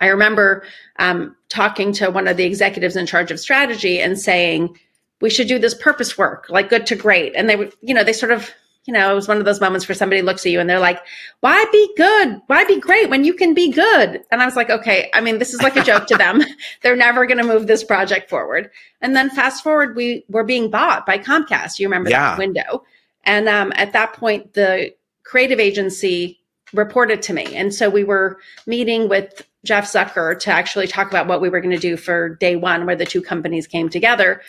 [0.00, 0.64] I remember
[0.98, 4.78] um, talking to one of the executives in charge of strategy and saying,
[5.20, 7.34] we should do this purpose work, like good to great.
[7.36, 8.50] And they were, you know, they sort of,
[8.86, 10.78] you know, it was one of those moments where somebody looks at you and they're
[10.80, 11.00] like,
[11.40, 12.40] why be good?
[12.46, 14.22] Why be great when you can be good?
[14.32, 16.42] And I was like, okay, I mean, this is like a joke to them.
[16.82, 18.70] They're never going to move this project forward.
[19.02, 21.78] And then fast forward, we were being bought by Comcast.
[21.78, 22.30] You remember yeah.
[22.30, 22.84] that window.
[23.24, 26.39] And um, at that point, the creative agency
[26.72, 27.54] reported to me.
[27.54, 31.60] And so we were meeting with Jeff Zucker to actually talk about what we were
[31.60, 34.40] going to do for day one, where the two companies came together.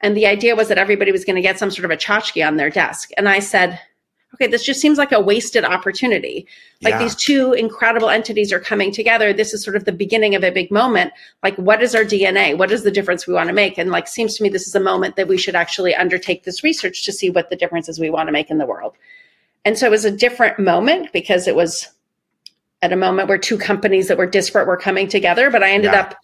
[0.00, 2.46] And the idea was that everybody was going to get some sort of a tchotchke
[2.46, 3.10] on their desk.
[3.16, 3.80] And I said,
[4.34, 6.46] okay, this just seems like a wasted opportunity.
[6.82, 6.98] Like yeah.
[6.98, 9.32] these two incredible entities are coming together.
[9.32, 11.12] This is sort of the beginning of a big moment.
[11.42, 12.56] Like, what is our DNA?
[12.56, 13.76] What is the difference we want to make?
[13.76, 16.62] And like, seems to me this is a moment that we should actually undertake this
[16.62, 18.94] research to see what the differences we want to make in the world.
[19.64, 21.88] And so it was a different moment because it was
[22.82, 25.50] at a moment where two companies that were disparate were coming together.
[25.50, 26.00] But I ended yeah.
[26.00, 26.16] up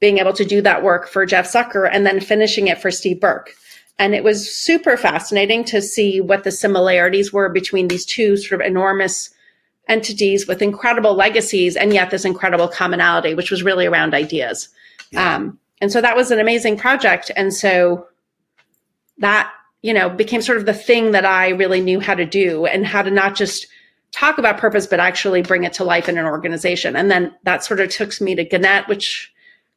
[0.00, 3.20] being able to do that work for Jeff Zucker and then finishing it for Steve
[3.20, 3.54] Burke.
[3.98, 8.60] And it was super fascinating to see what the similarities were between these two sort
[8.60, 9.30] of enormous
[9.88, 14.68] entities with incredible legacies and yet this incredible commonality, which was really around ideas.
[15.12, 15.36] Yeah.
[15.36, 17.30] Um, and so that was an amazing project.
[17.36, 18.06] And so
[19.18, 22.66] that you know, became sort of the thing that I really knew how to do
[22.66, 23.66] and how to not just
[24.12, 26.96] talk about purpose, but actually bring it to life in an organization.
[26.96, 29.32] And then that sort of took me to Gannett, which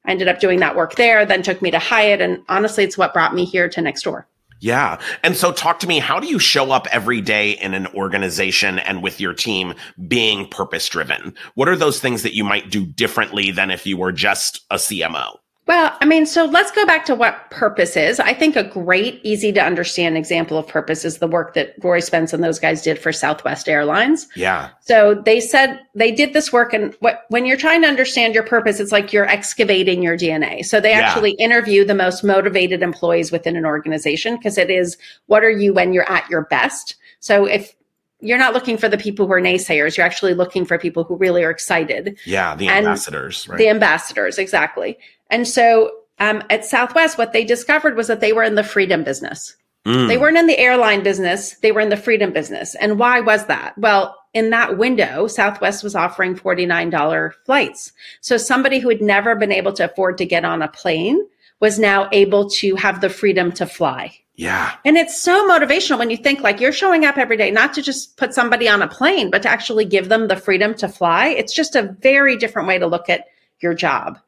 [0.06, 2.22] I ended up doing that work there, then took me to Hyatt.
[2.22, 4.26] And honestly, it's what brought me here to Nextdoor.
[4.60, 5.00] Yeah.
[5.24, 8.80] And so talk to me, how do you show up every day in an organization
[8.80, 9.74] and with your team
[10.08, 11.36] being purpose driven?
[11.56, 14.76] What are those things that you might do differently than if you were just a
[14.76, 15.38] CMO?
[15.68, 18.20] Well, I mean, so let's go back to what purpose is.
[18.20, 22.02] I think a great, easy to understand example of purpose is the work that Roy
[22.02, 24.28] Spence and those guys did for Southwest Airlines.
[24.36, 24.70] Yeah.
[24.82, 28.44] So they said they did this work, and what, when you're trying to understand your
[28.44, 30.64] purpose, it's like you're excavating your DNA.
[30.64, 35.44] So they actually interview the most motivated employees within an organization because it is what
[35.44, 36.96] are you when you're at your best.
[37.20, 37.76] So if
[38.22, 39.98] you're not looking for the people who are naysayers.
[39.98, 42.18] You're actually looking for people who really are excited.
[42.26, 43.58] Yeah, the ambassadors, right?
[43.58, 44.98] The ambassadors, exactly.
[45.30, 49.04] And so um, at Southwest, what they discovered was that they were in the freedom
[49.04, 49.56] business.
[49.86, 50.08] Mm.
[50.08, 52.76] They weren't in the airline business, they were in the freedom business.
[52.76, 53.78] And why was that?
[53.78, 57.94] Well, in that window, Southwest was offering $49 flights.
[58.22, 61.26] So somebody who had never been able to afford to get on a plane
[61.62, 64.14] was now able to have the freedom to fly.
[64.36, 64.76] Yeah.
[64.84, 67.82] And it's so motivational when you think like you're showing up every day, not to
[67.82, 71.28] just put somebody on a plane, but to actually give them the freedom to fly.
[71.28, 73.28] It's just a very different way to look at
[73.62, 74.20] your job.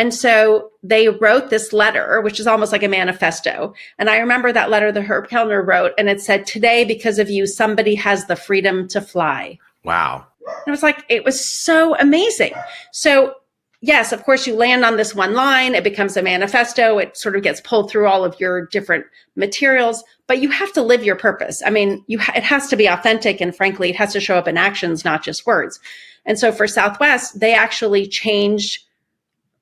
[0.00, 3.74] And so they wrote this letter, which is almost like a manifesto.
[3.98, 7.28] And I remember that letter that Herb Kelleher wrote, and it said, Today, because of
[7.28, 9.58] you, somebody has the freedom to fly.
[9.84, 10.26] Wow.
[10.46, 12.54] And it was like, it was so amazing.
[12.92, 13.34] So,
[13.82, 17.36] yes, of course, you land on this one line, it becomes a manifesto, it sort
[17.36, 19.04] of gets pulled through all of your different
[19.36, 21.62] materials, but you have to live your purpose.
[21.62, 24.36] I mean, you ha- it has to be authentic, and frankly, it has to show
[24.36, 25.78] up in actions, not just words.
[26.24, 28.86] And so for Southwest, they actually changed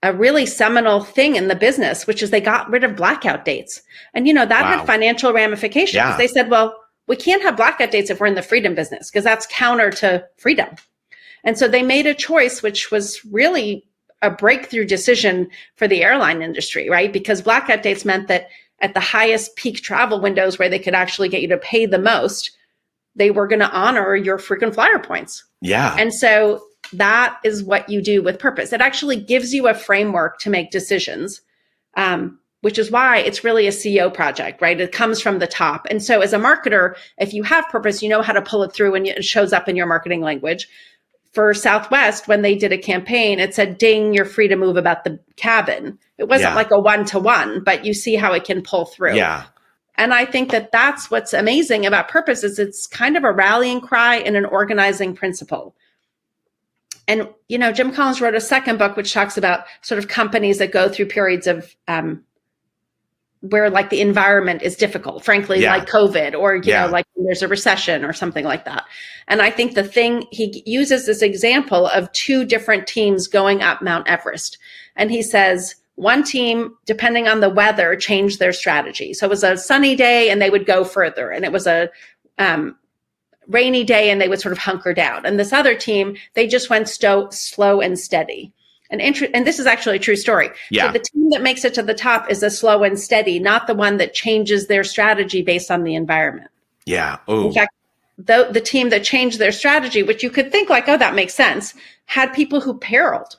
[0.02, 3.82] a really seminal thing in the business, which is they got rid of blackout dates.
[4.14, 4.78] And, you know, that wow.
[4.78, 5.94] had financial ramifications.
[5.94, 6.16] Yeah.
[6.16, 6.76] They said, well,
[7.08, 10.24] we can't have blackout dates if we're in the freedom business because that's counter to
[10.37, 10.68] freedom.
[11.42, 13.84] And so they made a choice, which was really
[14.22, 17.12] a breakthrough decision for the airline industry, right?
[17.12, 18.48] Because blackout dates meant that
[18.80, 21.98] at the highest peak travel windows where they could actually get you to pay the
[21.98, 22.56] most,
[23.16, 25.44] they were going to honor your frequent flyer points.
[25.61, 25.96] Yeah.
[25.98, 28.72] And so that is what you do with purpose.
[28.72, 31.40] It actually gives you a framework to make decisions,
[31.96, 34.81] um, which is why it's really a CEO project, right?
[34.81, 35.87] It comes from the top.
[35.90, 38.72] And so, as a marketer, if you have purpose, you know how to pull it
[38.72, 40.68] through and it shows up in your marketing language.
[41.33, 45.05] For Southwest, when they did a campaign, it said, ding, you're free to move about
[45.05, 45.98] the cabin.
[46.16, 46.57] It wasn't yeah.
[46.57, 49.14] like a one to one, but you see how it can pull through.
[49.14, 49.44] Yeah.
[49.98, 53.81] And I think that that's what's amazing about purpose is it's kind of a rallying
[53.81, 55.74] cry and an organizing principle.
[57.09, 60.59] And, you know, Jim Collins wrote a second book, which talks about sort of companies
[60.59, 62.23] that go through periods of, um,
[63.40, 65.77] where like the environment is difficult, frankly, yeah.
[65.77, 66.85] like COVID or, you yeah.
[66.85, 68.85] know, like there's a recession or something like that.
[69.27, 73.81] And I think the thing he uses this example of two different teams going up
[73.81, 74.59] Mount Everest.
[74.97, 79.15] And he says, one team, depending on the weather, changed their strategy.
[79.15, 81.31] So it was a sunny day and they would go further.
[81.31, 81.90] And it was a
[82.38, 82.77] um,
[83.49, 85.25] rainy day and they would sort of hunker down.
[85.27, 88.53] And this other team, they just went sto- slow and steady.
[88.90, 90.51] an interest, and this is actually a true story.
[90.71, 90.87] Yeah.
[90.87, 93.67] So the team that makes it to the top is a slow and steady, not
[93.67, 96.51] the one that changes their strategy based on the environment.
[96.87, 97.19] Yeah.
[97.29, 97.49] Oh.
[97.49, 97.75] In fact,
[98.17, 101.35] the, the team that changed their strategy, which you could think like, oh, that makes
[101.35, 101.75] sense,
[102.07, 103.37] had people who periled,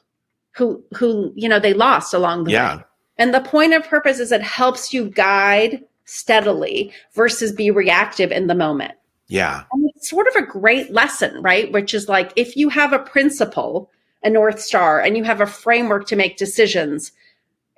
[0.51, 2.77] who, who, you know, they lost along the Yeah.
[2.77, 2.83] way.
[3.17, 8.47] And the point of purpose is it helps you guide steadily versus be reactive in
[8.47, 8.93] the moment.
[9.29, 9.63] Yeah.
[9.71, 11.71] And it's sort of a great lesson, right?
[11.71, 13.89] Which is like if you have a principle,
[14.23, 17.11] a North Star, and you have a framework to make decisions,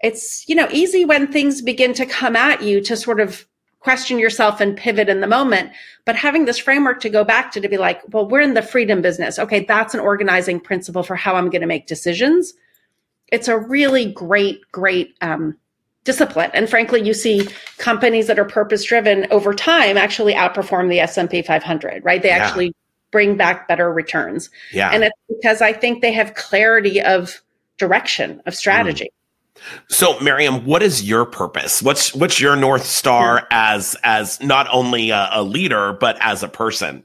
[0.01, 3.45] it's, you know, easy when things begin to come at you to sort of
[3.81, 5.71] question yourself and pivot in the moment.
[6.05, 8.61] But having this framework to go back to to be like, well, we're in the
[8.61, 9.37] freedom business.
[9.37, 12.53] Okay, that's an organizing principle for how I'm going to make decisions.
[13.27, 15.57] It's a really great, great um,
[16.03, 16.49] discipline.
[16.53, 17.47] And frankly, you see
[17.77, 22.21] companies that are purpose driven over time actually outperform the S&P 500, right?
[22.21, 22.37] They Yeah.
[22.37, 22.73] actually
[23.11, 24.49] bring back better returns.
[24.71, 24.89] Yeah.
[24.91, 27.41] And it's because I think they have clarity of
[27.77, 29.09] direction, of strategy.
[29.89, 31.83] So, Miriam, what is your purpose?
[31.83, 36.47] What's what's your north star as as not only a, a leader but as a
[36.47, 37.03] person?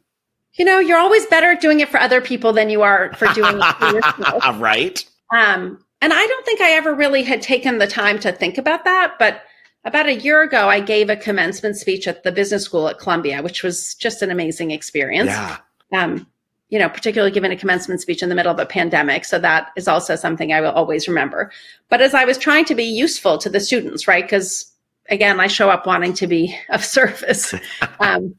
[0.55, 3.26] You know, you're always better at doing it for other people than you are for
[3.34, 4.59] doing it for yourself.
[4.61, 5.05] right?
[5.34, 8.84] Um, and I don't think I ever really had taken the time to think about
[8.84, 9.14] that.
[9.18, 9.42] But
[9.84, 13.42] about a year ago, I gave a commencement speech at the business school at Columbia,
[13.42, 15.30] which was just an amazing experience.
[15.30, 15.59] Yeah.
[15.92, 16.26] Um,
[16.68, 19.24] you know, particularly given a commencement speech in the middle of a pandemic.
[19.24, 21.53] So that is also something I will always remember.
[21.88, 24.24] But as I was trying to be useful to the students, right?
[24.24, 24.72] Because
[25.09, 27.55] again, I show up wanting to be of service.
[28.01, 28.34] um,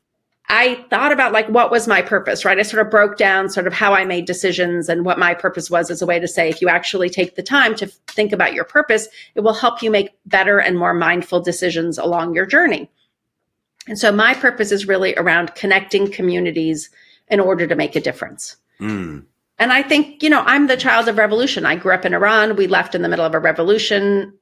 [0.49, 2.57] I thought about like what was my purpose, right?
[2.57, 5.69] I sort of broke down sort of how I made decisions and what my purpose
[5.69, 8.53] was as a way to say if you actually take the time to think about
[8.53, 12.89] your purpose, it will help you make better and more mindful decisions along your journey.
[13.87, 16.89] And so my purpose is really around connecting communities
[17.27, 18.55] in order to make a difference.
[18.79, 19.25] Mm.
[19.59, 21.65] And I think, you know, I'm the child of revolution.
[21.65, 22.55] I grew up in Iran.
[22.55, 24.33] We left in the middle of a revolution.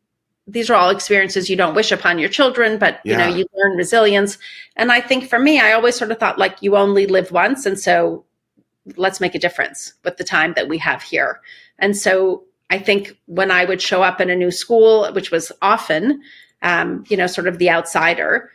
[0.47, 3.77] These are all experiences you don't wish upon your children, but you know, you learn
[3.77, 4.37] resilience.
[4.75, 7.65] And I think for me, I always sort of thought like you only live once.
[7.65, 8.23] And so
[8.95, 11.41] let's make a difference with the time that we have here.
[11.79, 15.51] And so I think when I would show up in a new school, which was
[15.61, 16.21] often,
[16.61, 18.51] um, you know, sort of the outsider,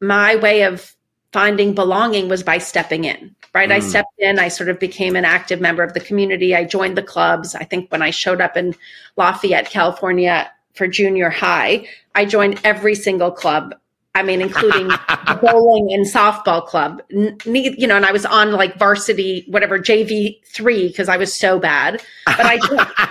[0.00, 0.94] my way of
[1.32, 3.72] finding belonging was by stepping in, right?
[3.72, 3.82] I Mm.
[3.88, 6.54] stepped in, I sort of became an active member of the community.
[6.54, 7.54] I joined the clubs.
[7.54, 8.74] I think when I showed up in
[9.16, 13.74] Lafayette, California for junior high, I joined every single club.
[14.14, 14.88] I mean, including
[15.40, 17.02] bowling and softball club.
[17.10, 21.32] N- you know, and I was on like varsity, whatever, JV three, because I was
[21.32, 22.02] so bad.
[22.26, 22.86] But I joined.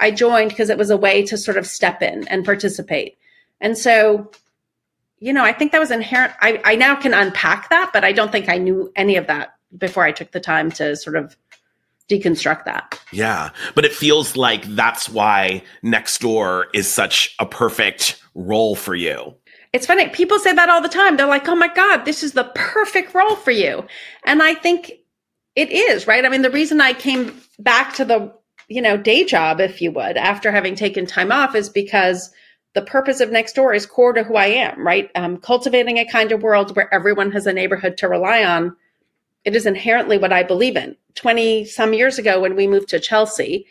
[0.00, 3.16] I joined because it was a way to sort of step in and participate.
[3.60, 4.30] And so,
[5.18, 6.34] you know, I think that was inherent.
[6.40, 9.54] I, I now can unpack that, but I don't think I knew any of that
[9.78, 11.36] before I took the time to sort of
[12.10, 13.00] deconstruct that.
[13.12, 13.50] Yeah.
[13.74, 19.34] But it feels like that's why Nextdoor is such a perfect role for you.
[19.72, 20.08] It's funny.
[20.08, 21.16] People say that all the time.
[21.16, 23.84] They're like, oh my God, this is the perfect role for you.
[24.24, 24.92] And I think
[25.56, 26.24] it is, right?
[26.24, 28.32] I mean, the reason I came back to the,
[28.68, 32.30] you know, day job, if you would, after having taken time off is because
[32.74, 35.10] the purpose of Nextdoor is core to who I am, right?
[35.14, 38.76] Um, cultivating a kind of world where everyone has a neighborhood to rely on.
[39.44, 40.96] It is inherently what I believe in.
[41.14, 43.66] 20 some years ago, when we moved to Chelsea,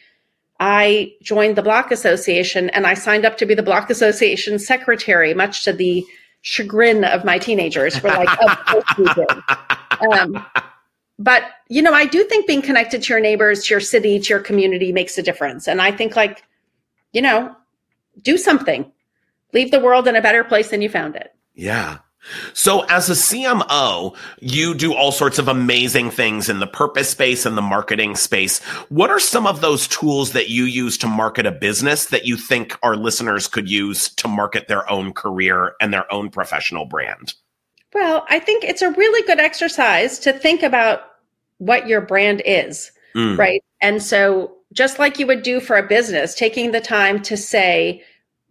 [0.59, 5.33] I joined the Block Association and I signed up to be the Block Association secretary,
[5.33, 6.05] much to the
[6.41, 8.01] chagrin of my teenagers.
[8.01, 10.07] We're like, of course we.
[10.11, 10.45] Um,
[11.19, 14.29] but you know, I do think being connected to your neighbors, to your city, to
[14.29, 15.67] your community makes a difference.
[15.67, 16.43] And I think like,
[17.13, 17.55] you know,
[18.21, 18.91] do something.
[19.53, 21.33] Leave the world in a better place than you found it.
[21.55, 21.99] Yeah.
[22.53, 27.45] So as a CMO, you do all sorts of amazing things in the purpose space
[27.45, 28.59] and the marketing space.
[28.89, 32.37] What are some of those tools that you use to market a business that you
[32.37, 37.33] think our listeners could use to market their own career and their own professional brand?
[37.93, 41.01] Well, I think it's a really good exercise to think about
[41.59, 43.37] what your brand is, Mm.
[43.37, 43.63] right?
[43.81, 48.03] And so, just like you would do for a business, taking the time to say,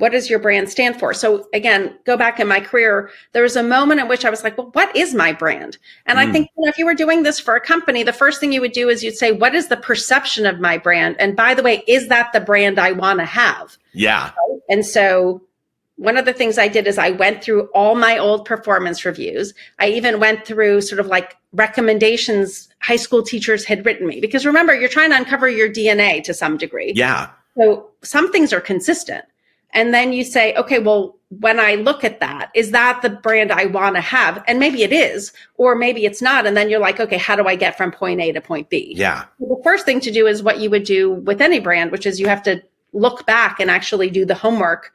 [0.03, 1.15] what does your brand stand for?
[1.15, 4.43] So, again, go back in my career, there was a moment in which I was
[4.43, 5.79] like, well, what is my brand?
[6.07, 6.33] And I Mm.
[6.33, 8.61] think you know, if you were doing this for a company, the first thing you
[8.61, 11.15] would do is you'd say, what is the perception of my brand?
[11.21, 13.79] And by the way, is that the brand I want to have?
[13.93, 14.33] Yeah.
[14.69, 15.41] And so
[15.95, 19.55] one of the things I did is I went through all my old performance reviews.
[19.79, 24.21] I even went through sort of like recommendations high school teachers had written me.
[24.21, 26.93] Because remember, you're trying to uncover your DNA to some degree.
[26.97, 27.31] Yeah.
[27.57, 29.25] So some things are consistent.
[29.73, 33.51] And then you say, okay, well, when I look at that, is that the brand
[33.51, 34.45] I want to have?
[34.47, 36.47] And maybe it is, or maybe it's not.
[36.47, 38.93] And then you're like, okay, how do I get from point A to point B?
[38.95, 39.25] Yeah.
[39.41, 42.21] The first thing to do is what you would do with any brand, which is
[42.21, 42.63] you have to
[42.93, 44.93] look back and actually do the homework.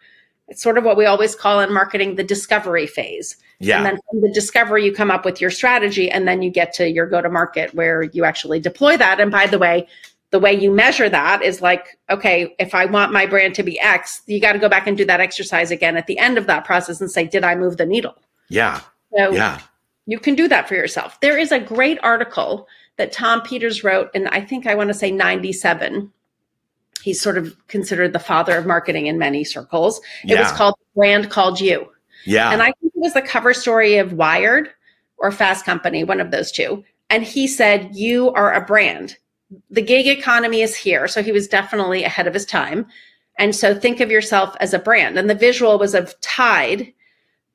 [0.47, 3.35] It's sort of what we always call in marketing the discovery phase.
[3.59, 3.77] Yeah.
[3.77, 6.71] And then from the discovery, you come up with your strategy, and then you get
[6.75, 9.19] to your go to market where you actually deploy that.
[9.19, 9.87] And by the way,
[10.31, 13.79] the way you measure that is like, okay, if I want my brand to be
[13.79, 16.47] X, you got to go back and do that exercise again at the end of
[16.47, 18.15] that process and say, did I move the needle?
[18.49, 18.81] Yeah.
[19.15, 19.61] So yeah.
[20.05, 21.19] You can do that for yourself.
[21.19, 22.67] There is a great article
[22.97, 26.11] that Tom Peters wrote, and I think I want to say 97.
[27.01, 29.99] He's sort of considered the father of marketing in many circles.
[30.23, 30.41] It yeah.
[30.41, 31.89] was called Brand Called You.
[32.25, 32.51] Yeah.
[32.51, 34.69] And I think it was the cover story of Wired
[35.17, 36.83] or Fast Company, one of those two.
[37.09, 39.17] And he said, You are a brand
[39.69, 41.07] the gig economy is here.
[41.07, 42.87] So he was definitely ahead of his time.
[43.37, 45.17] And so think of yourself as a brand.
[45.17, 46.93] And the visual was of Tide,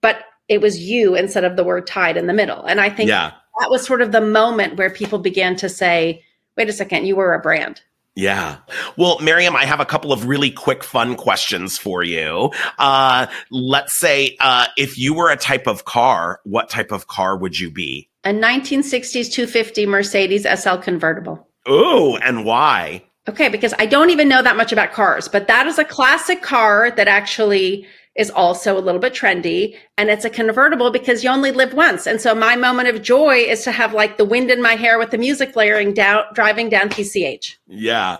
[0.00, 2.64] but it was you instead of the word Tide in the middle.
[2.64, 3.32] And I think yeah.
[3.60, 6.22] that was sort of the moment where people began to say,
[6.56, 7.82] wait a second, you were a brand.
[8.14, 8.58] Yeah.
[8.98, 12.50] Well, Miriam, I have a couple of really quick, fun questions for you.
[12.78, 17.38] Uh, let's say, uh, if you were a type of car, what type of car
[17.38, 18.10] would you be?
[18.24, 21.48] A 1960s 250 Mercedes SL convertible.
[21.66, 23.04] Oh, and why?
[23.28, 26.42] Okay, because I don't even know that much about cars, but that is a classic
[26.42, 31.30] car that actually is also a little bit trendy and it's a convertible because you
[31.30, 32.06] only live once.
[32.06, 34.98] And so my moment of joy is to have like the wind in my hair
[34.98, 37.56] with the music layering down driving down PCH.
[37.66, 38.18] Yeah.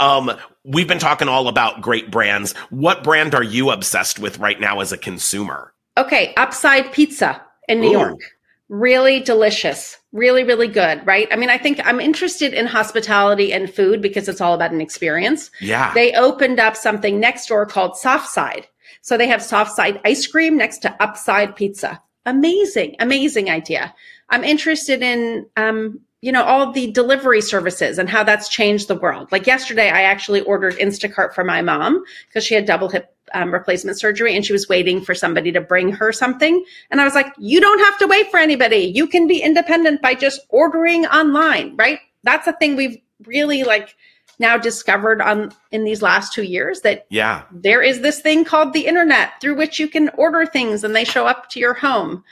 [0.00, 0.32] Um
[0.64, 2.54] we've been talking all about great brands.
[2.70, 5.74] What brand are you obsessed with right now as a consumer?
[5.98, 7.92] Okay, Upside Pizza in New Ooh.
[7.92, 8.20] York
[8.68, 11.28] really delicious, really, really good, right?
[11.30, 14.80] I mean, I think I'm interested in hospitality and food because it's all about an
[14.80, 15.50] experience.
[15.60, 15.92] Yeah.
[15.94, 18.66] They opened up something next door called Soft Side.
[19.02, 22.00] So they have soft side ice cream next to upside pizza.
[22.24, 23.94] Amazing, amazing idea.
[24.30, 28.94] I'm interested in, um, you know, all the delivery services and how that's changed the
[28.94, 29.30] world.
[29.30, 33.52] Like yesterday, I actually ordered Instacart for my mom because she had double hip um,
[33.52, 36.64] replacement surgery and she was waiting for somebody to bring her something.
[36.90, 38.78] And I was like, you don't have to wait for anybody.
[38.78, 41.98] You can be independent by just ordering online, right?
[42.22, 43.94] That's a thing we've really like
[44.38, 48.72] now discovered on in these last two years that yeah there is this thing called
[48.72, 52.24] the internet through which you can order things and they show up to your home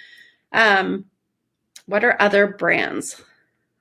[0.53, 1.05] um
[1.87, 3.23] what are other brands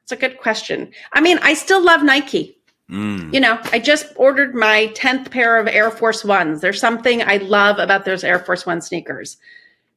[0.04, 2.58] it's a good question i mean i still love nike
[2.92, 3.34] Mm.
[3.34, 6.60] You know, I just ordered my 10th pair of Air Force Ones.
[6.60, 9.38] There's something I love about those Air Force One sneakers.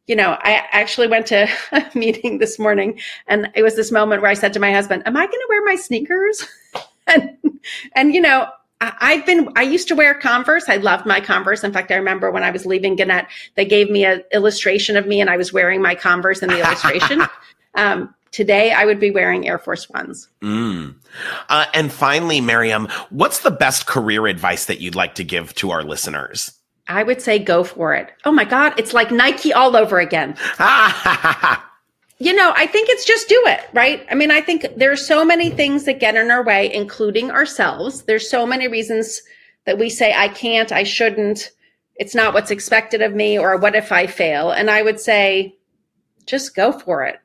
[0.07, 4.23] You know, I actually went to a meeting this morning and it was this moment
[4.23, 6.47] where I said to my husband, Am I going to wear my sneakers?
[7.09, 7.37] and,
[7.97, 8.47] and, you know,
[8.81, 10.69] I've been, I used to wear Converse.
[10.69, 11.65] I loved my Converse.
[11.65, 15.07] In fact, I remember when I was leaving Gannett, they gave me an illustration of
[15.07, 17.23] me and I was wearing my Converse in the illustration.
[17.75, 20.29] um, Today, I would be wearing Air Force Ones.
[20.43, 20.97] Mm.
[21.49, 25.71] Uh, and finally, Miriam, what's the best career advice that you'd like to give to
[25.71, 26.51] our listeners?
[26.89, 28.11] I would say go for it.
[28.25, 30.31] Oh my God, it's like Nike all over again.
[32.19, 34.05] you know, I think it's just do it, right?
[34.11, 38.03] I mean, I think there's so many things that get in our way, including ourselves.
[38.03, 39.23] There's so many reasons
[39.65, 41.53] that we say, I can't, I shouldn't,
[41.95, 44.51] it's not what's expected of me, or what if I fail?
[44.51, 45.55] And I would say,
[46.27, 47.21] just go for it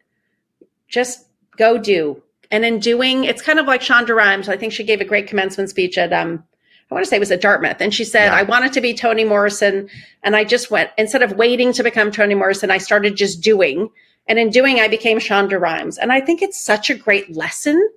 [0.89, 1.27] just
[1.57, 2.21] go do.
[2.51, 4.49] And in doing, it's kind of like Shonda Rhimes.
[4.49, 6.43] I think she gave a great commencement speech at, um,
[6.89, 7.79] I want to say it was at Dartmouth.
[7.79, 8.35] And she said, yeah.
[8.35, 9.87] I wanted to be Toni Morrison.
[10.23, 13.89] And I just went, instead of waiting to become Toni Morrison, I started just doing.
[14.27, 15.99] And in doing, I became Shonda Rhimes.
[15.99, 17.87] And I think it's such a great lesson.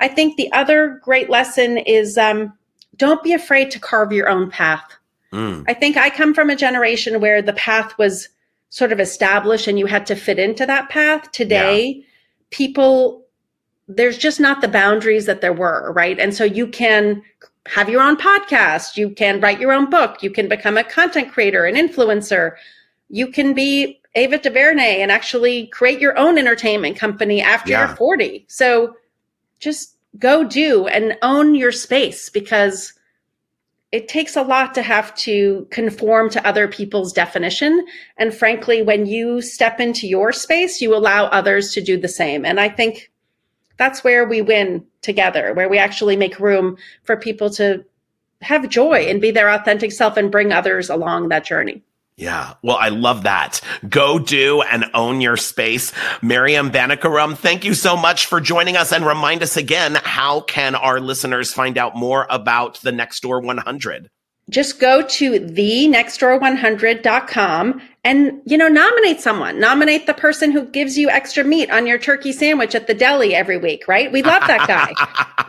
[0.00, 2.54] I think the other great lesson is um,
[2.96, 4.94] don't be afraid to carve your own path.
[5.32, 5.64] Mm.
[5.68, 8.30] I think I come from a generation where the path was
[8.70, 11.30] sort of established and you had to fit into that path.
[11.32, 12.04] Today, yeah
[12.50, 13.24] people
[13.88, 16.18] there's just not the boundaries that there were, right?
[16.18, 17.22] And so you can
[17.66, 21.32] have your own podcast, you can write your own book, you can become a content
[21.32, 22.52] creator, an influencer,
[23.08, 27.86] you can be Ava DuVernay and actually create your own entertainment company after yeah.
[27.86, 28.44] you're 40.
[28.48, 28.96] So
[29.58, 32.92] just go do and own your space because
[33.90, 37.86] it takes a lot to have to conform to other people's definition.
[38.18, 42.44] And frankly, when you step into your space, you allow others to do the same.
[42.44, 43.10] And I think
[43.78, 47.84] that's where we win together, where we actually make room for people to
[48.42, 51.82] have joy and be their authentic self and bring others along that journey.
[52.18, 52.54] Yeah.
[52.62, 53.60] Well, I love that.
[53.88, 55.92] Go do and own your space.
[56.20, 60.74] Miriam Banikarim, thank you so much for joining us and remind us again, how can
[60.74, 64.10] our listeners find out more about the Nextdoor 100?
[64.50, 71.10] just go to thenextdoor100.com and you know nominate someone nominate the person who gives you
[71.10, 74.66] extra meat on your turkey sandwich at the deli every week right we love that
[74.66, 74.94] guy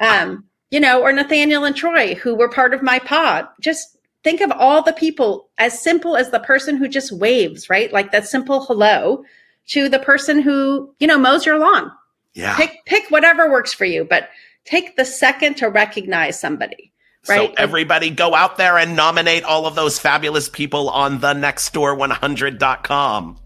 [0.22, 3.99] um, you know or nathaniel and troy who were part of my pod just
[4.30, 8.11] think of all the people as simple as the person who just waves right like
[8.11, 9.23] that simple hello
[9.65, 11.91] to the person who you know mows your lawn
[12.36, 14.30] yeah pick pick whatever works for you but
[14.65, 16.91] take the second to recognize somebody
[17.27, 17.49] Right.
[17.49, 23.38] So everybody go out there and nominate all of those fabulous people on the nextdoor100.com.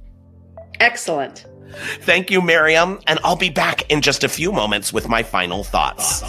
[0.80, 1.48] Excellent.
[2.02, 3.00] Thank you, Miriam.
[3.08, 6.22] And I'll be back in just a few moments with my final thoughts.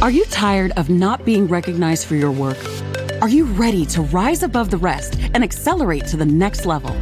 [0.00, 2.56] Are you tired of not being recognized for your work?
[3.20, 6.92] Are you ready to rise above the rest and accelerate to the next level?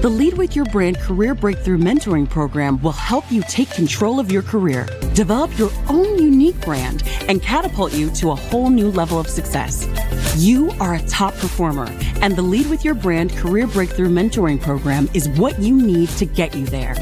[0.00, 4.30] The Lead with Your Brand Career Breakthrough Mentoring Program will help you take control of
[4.30, 9.18] your career, develop your own unique brand, and catapult you to a whole new level
[9.18, 9.88] of success.
[10.36, 11.88] You are a top performer,
[12.22, 16.26] and the Lead with Your Brand Career Breakthrough Mentoring Program is what you need to
[16.26, 16.94] get you there.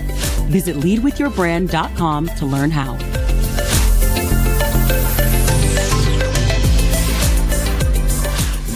[0.48, 3.17] Visit leadwithyourbrand.com to learn how.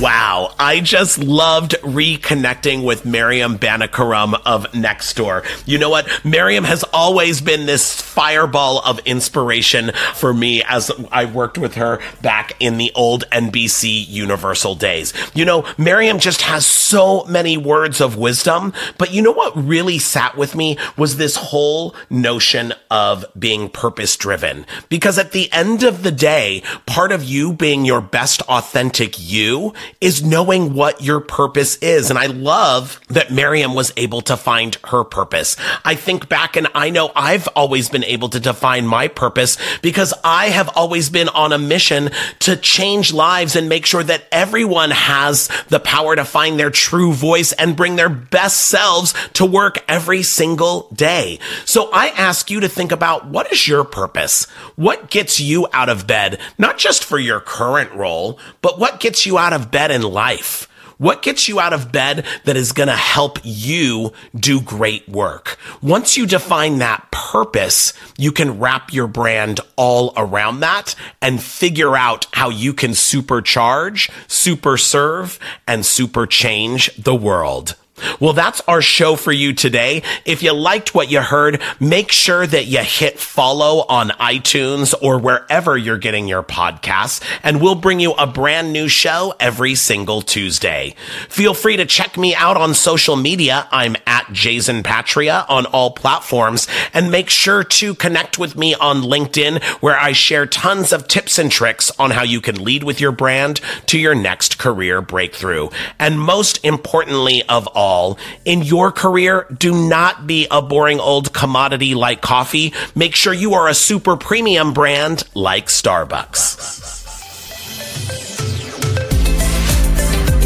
[0.02, 5.46] Wow, I just loved reconnecting with Miriam Banikarim of Nextdoor.
[5.64, 6.08] You know what?
[6.24, 12.00] Miriam has always been this fireball of inspiration for me as I worked with her
[12.20, 15.12] back in the old NBC Universal days.
[15.34, 19.98] You know, Miriam just has so many words of wisdom, but you know what really
[19.98, 24.66] sat with me was this whole notion of being purpose driven.
[24.88, 29.72] Because at the end of the day, part of you being your best authentic you
[30.00, 32.10] is knowing what your purpose is.
[32.10, 35.56] And I love that Miriam was able to find her purpose.
[35.84, 40.12] I think back and I know I've always been able to define my purpose because
[40.24, 44.90] I have always been on a mission to change lives and make sure that everyone
[44.90, 49.84] has the power to find their true voice and bring their best selves to work
[49.88, 51.38] every single day.
[51.64, 54.46] So I ask you to think about what is your purpose?
[54.74, 56.40] What gets you out of bed?
[56.58, 60.68] Not just for your current role, but what gets you out of bed in life?
[61.02, 65.58] What gets you out of bed that is going to help you do great work?
[65.82, 71.96] Once you define that purpose, you can wrap your brand all around that and figure
[71.96, 77.74] out how you can supercharge, super serve, and super change the world.
[78.18, 80.02] Well, that's our show for you today.
[80.24, 85.18] If you liked what you heard, make sure that you hit follow on iTunes or
[85.18, 90.22] wherever you're getting your podcasts, and we'll bring you a brand new show every single
[90.22, 90.94] Tuesday.
[91.28, 93.68] Feel free to check me out on social media.
[93.70, 99.02] I'm at Jason Patria on all platforms, and make sure to connect with me on
[99.02, 103.00] LinkedIn, where I share tons of tips and tricks on how you can lead with
[103.00, 105.68] your brand to your next career breakthrough.
[105.98, 111.32] And most importantly of all, all in your career, do not be a boring old
[111.34, 112.72] commodity like coffee.
[112.94, 117.00] Make sure you are a super premium brand like Starbucks.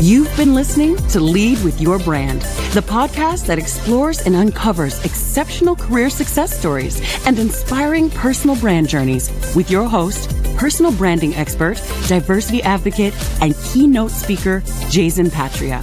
[0.02, 2.42] You've been listening to Lead with Your Brand,
[2.74, 9.30] the podcast that explores and uncovers exceptional career success stories and inspiring personal brand journeys
[9.56, 11.76] with your host, personal branding expert,
[12.08, 15.82] diversity advocate, and keynote speaker, Jason Patria.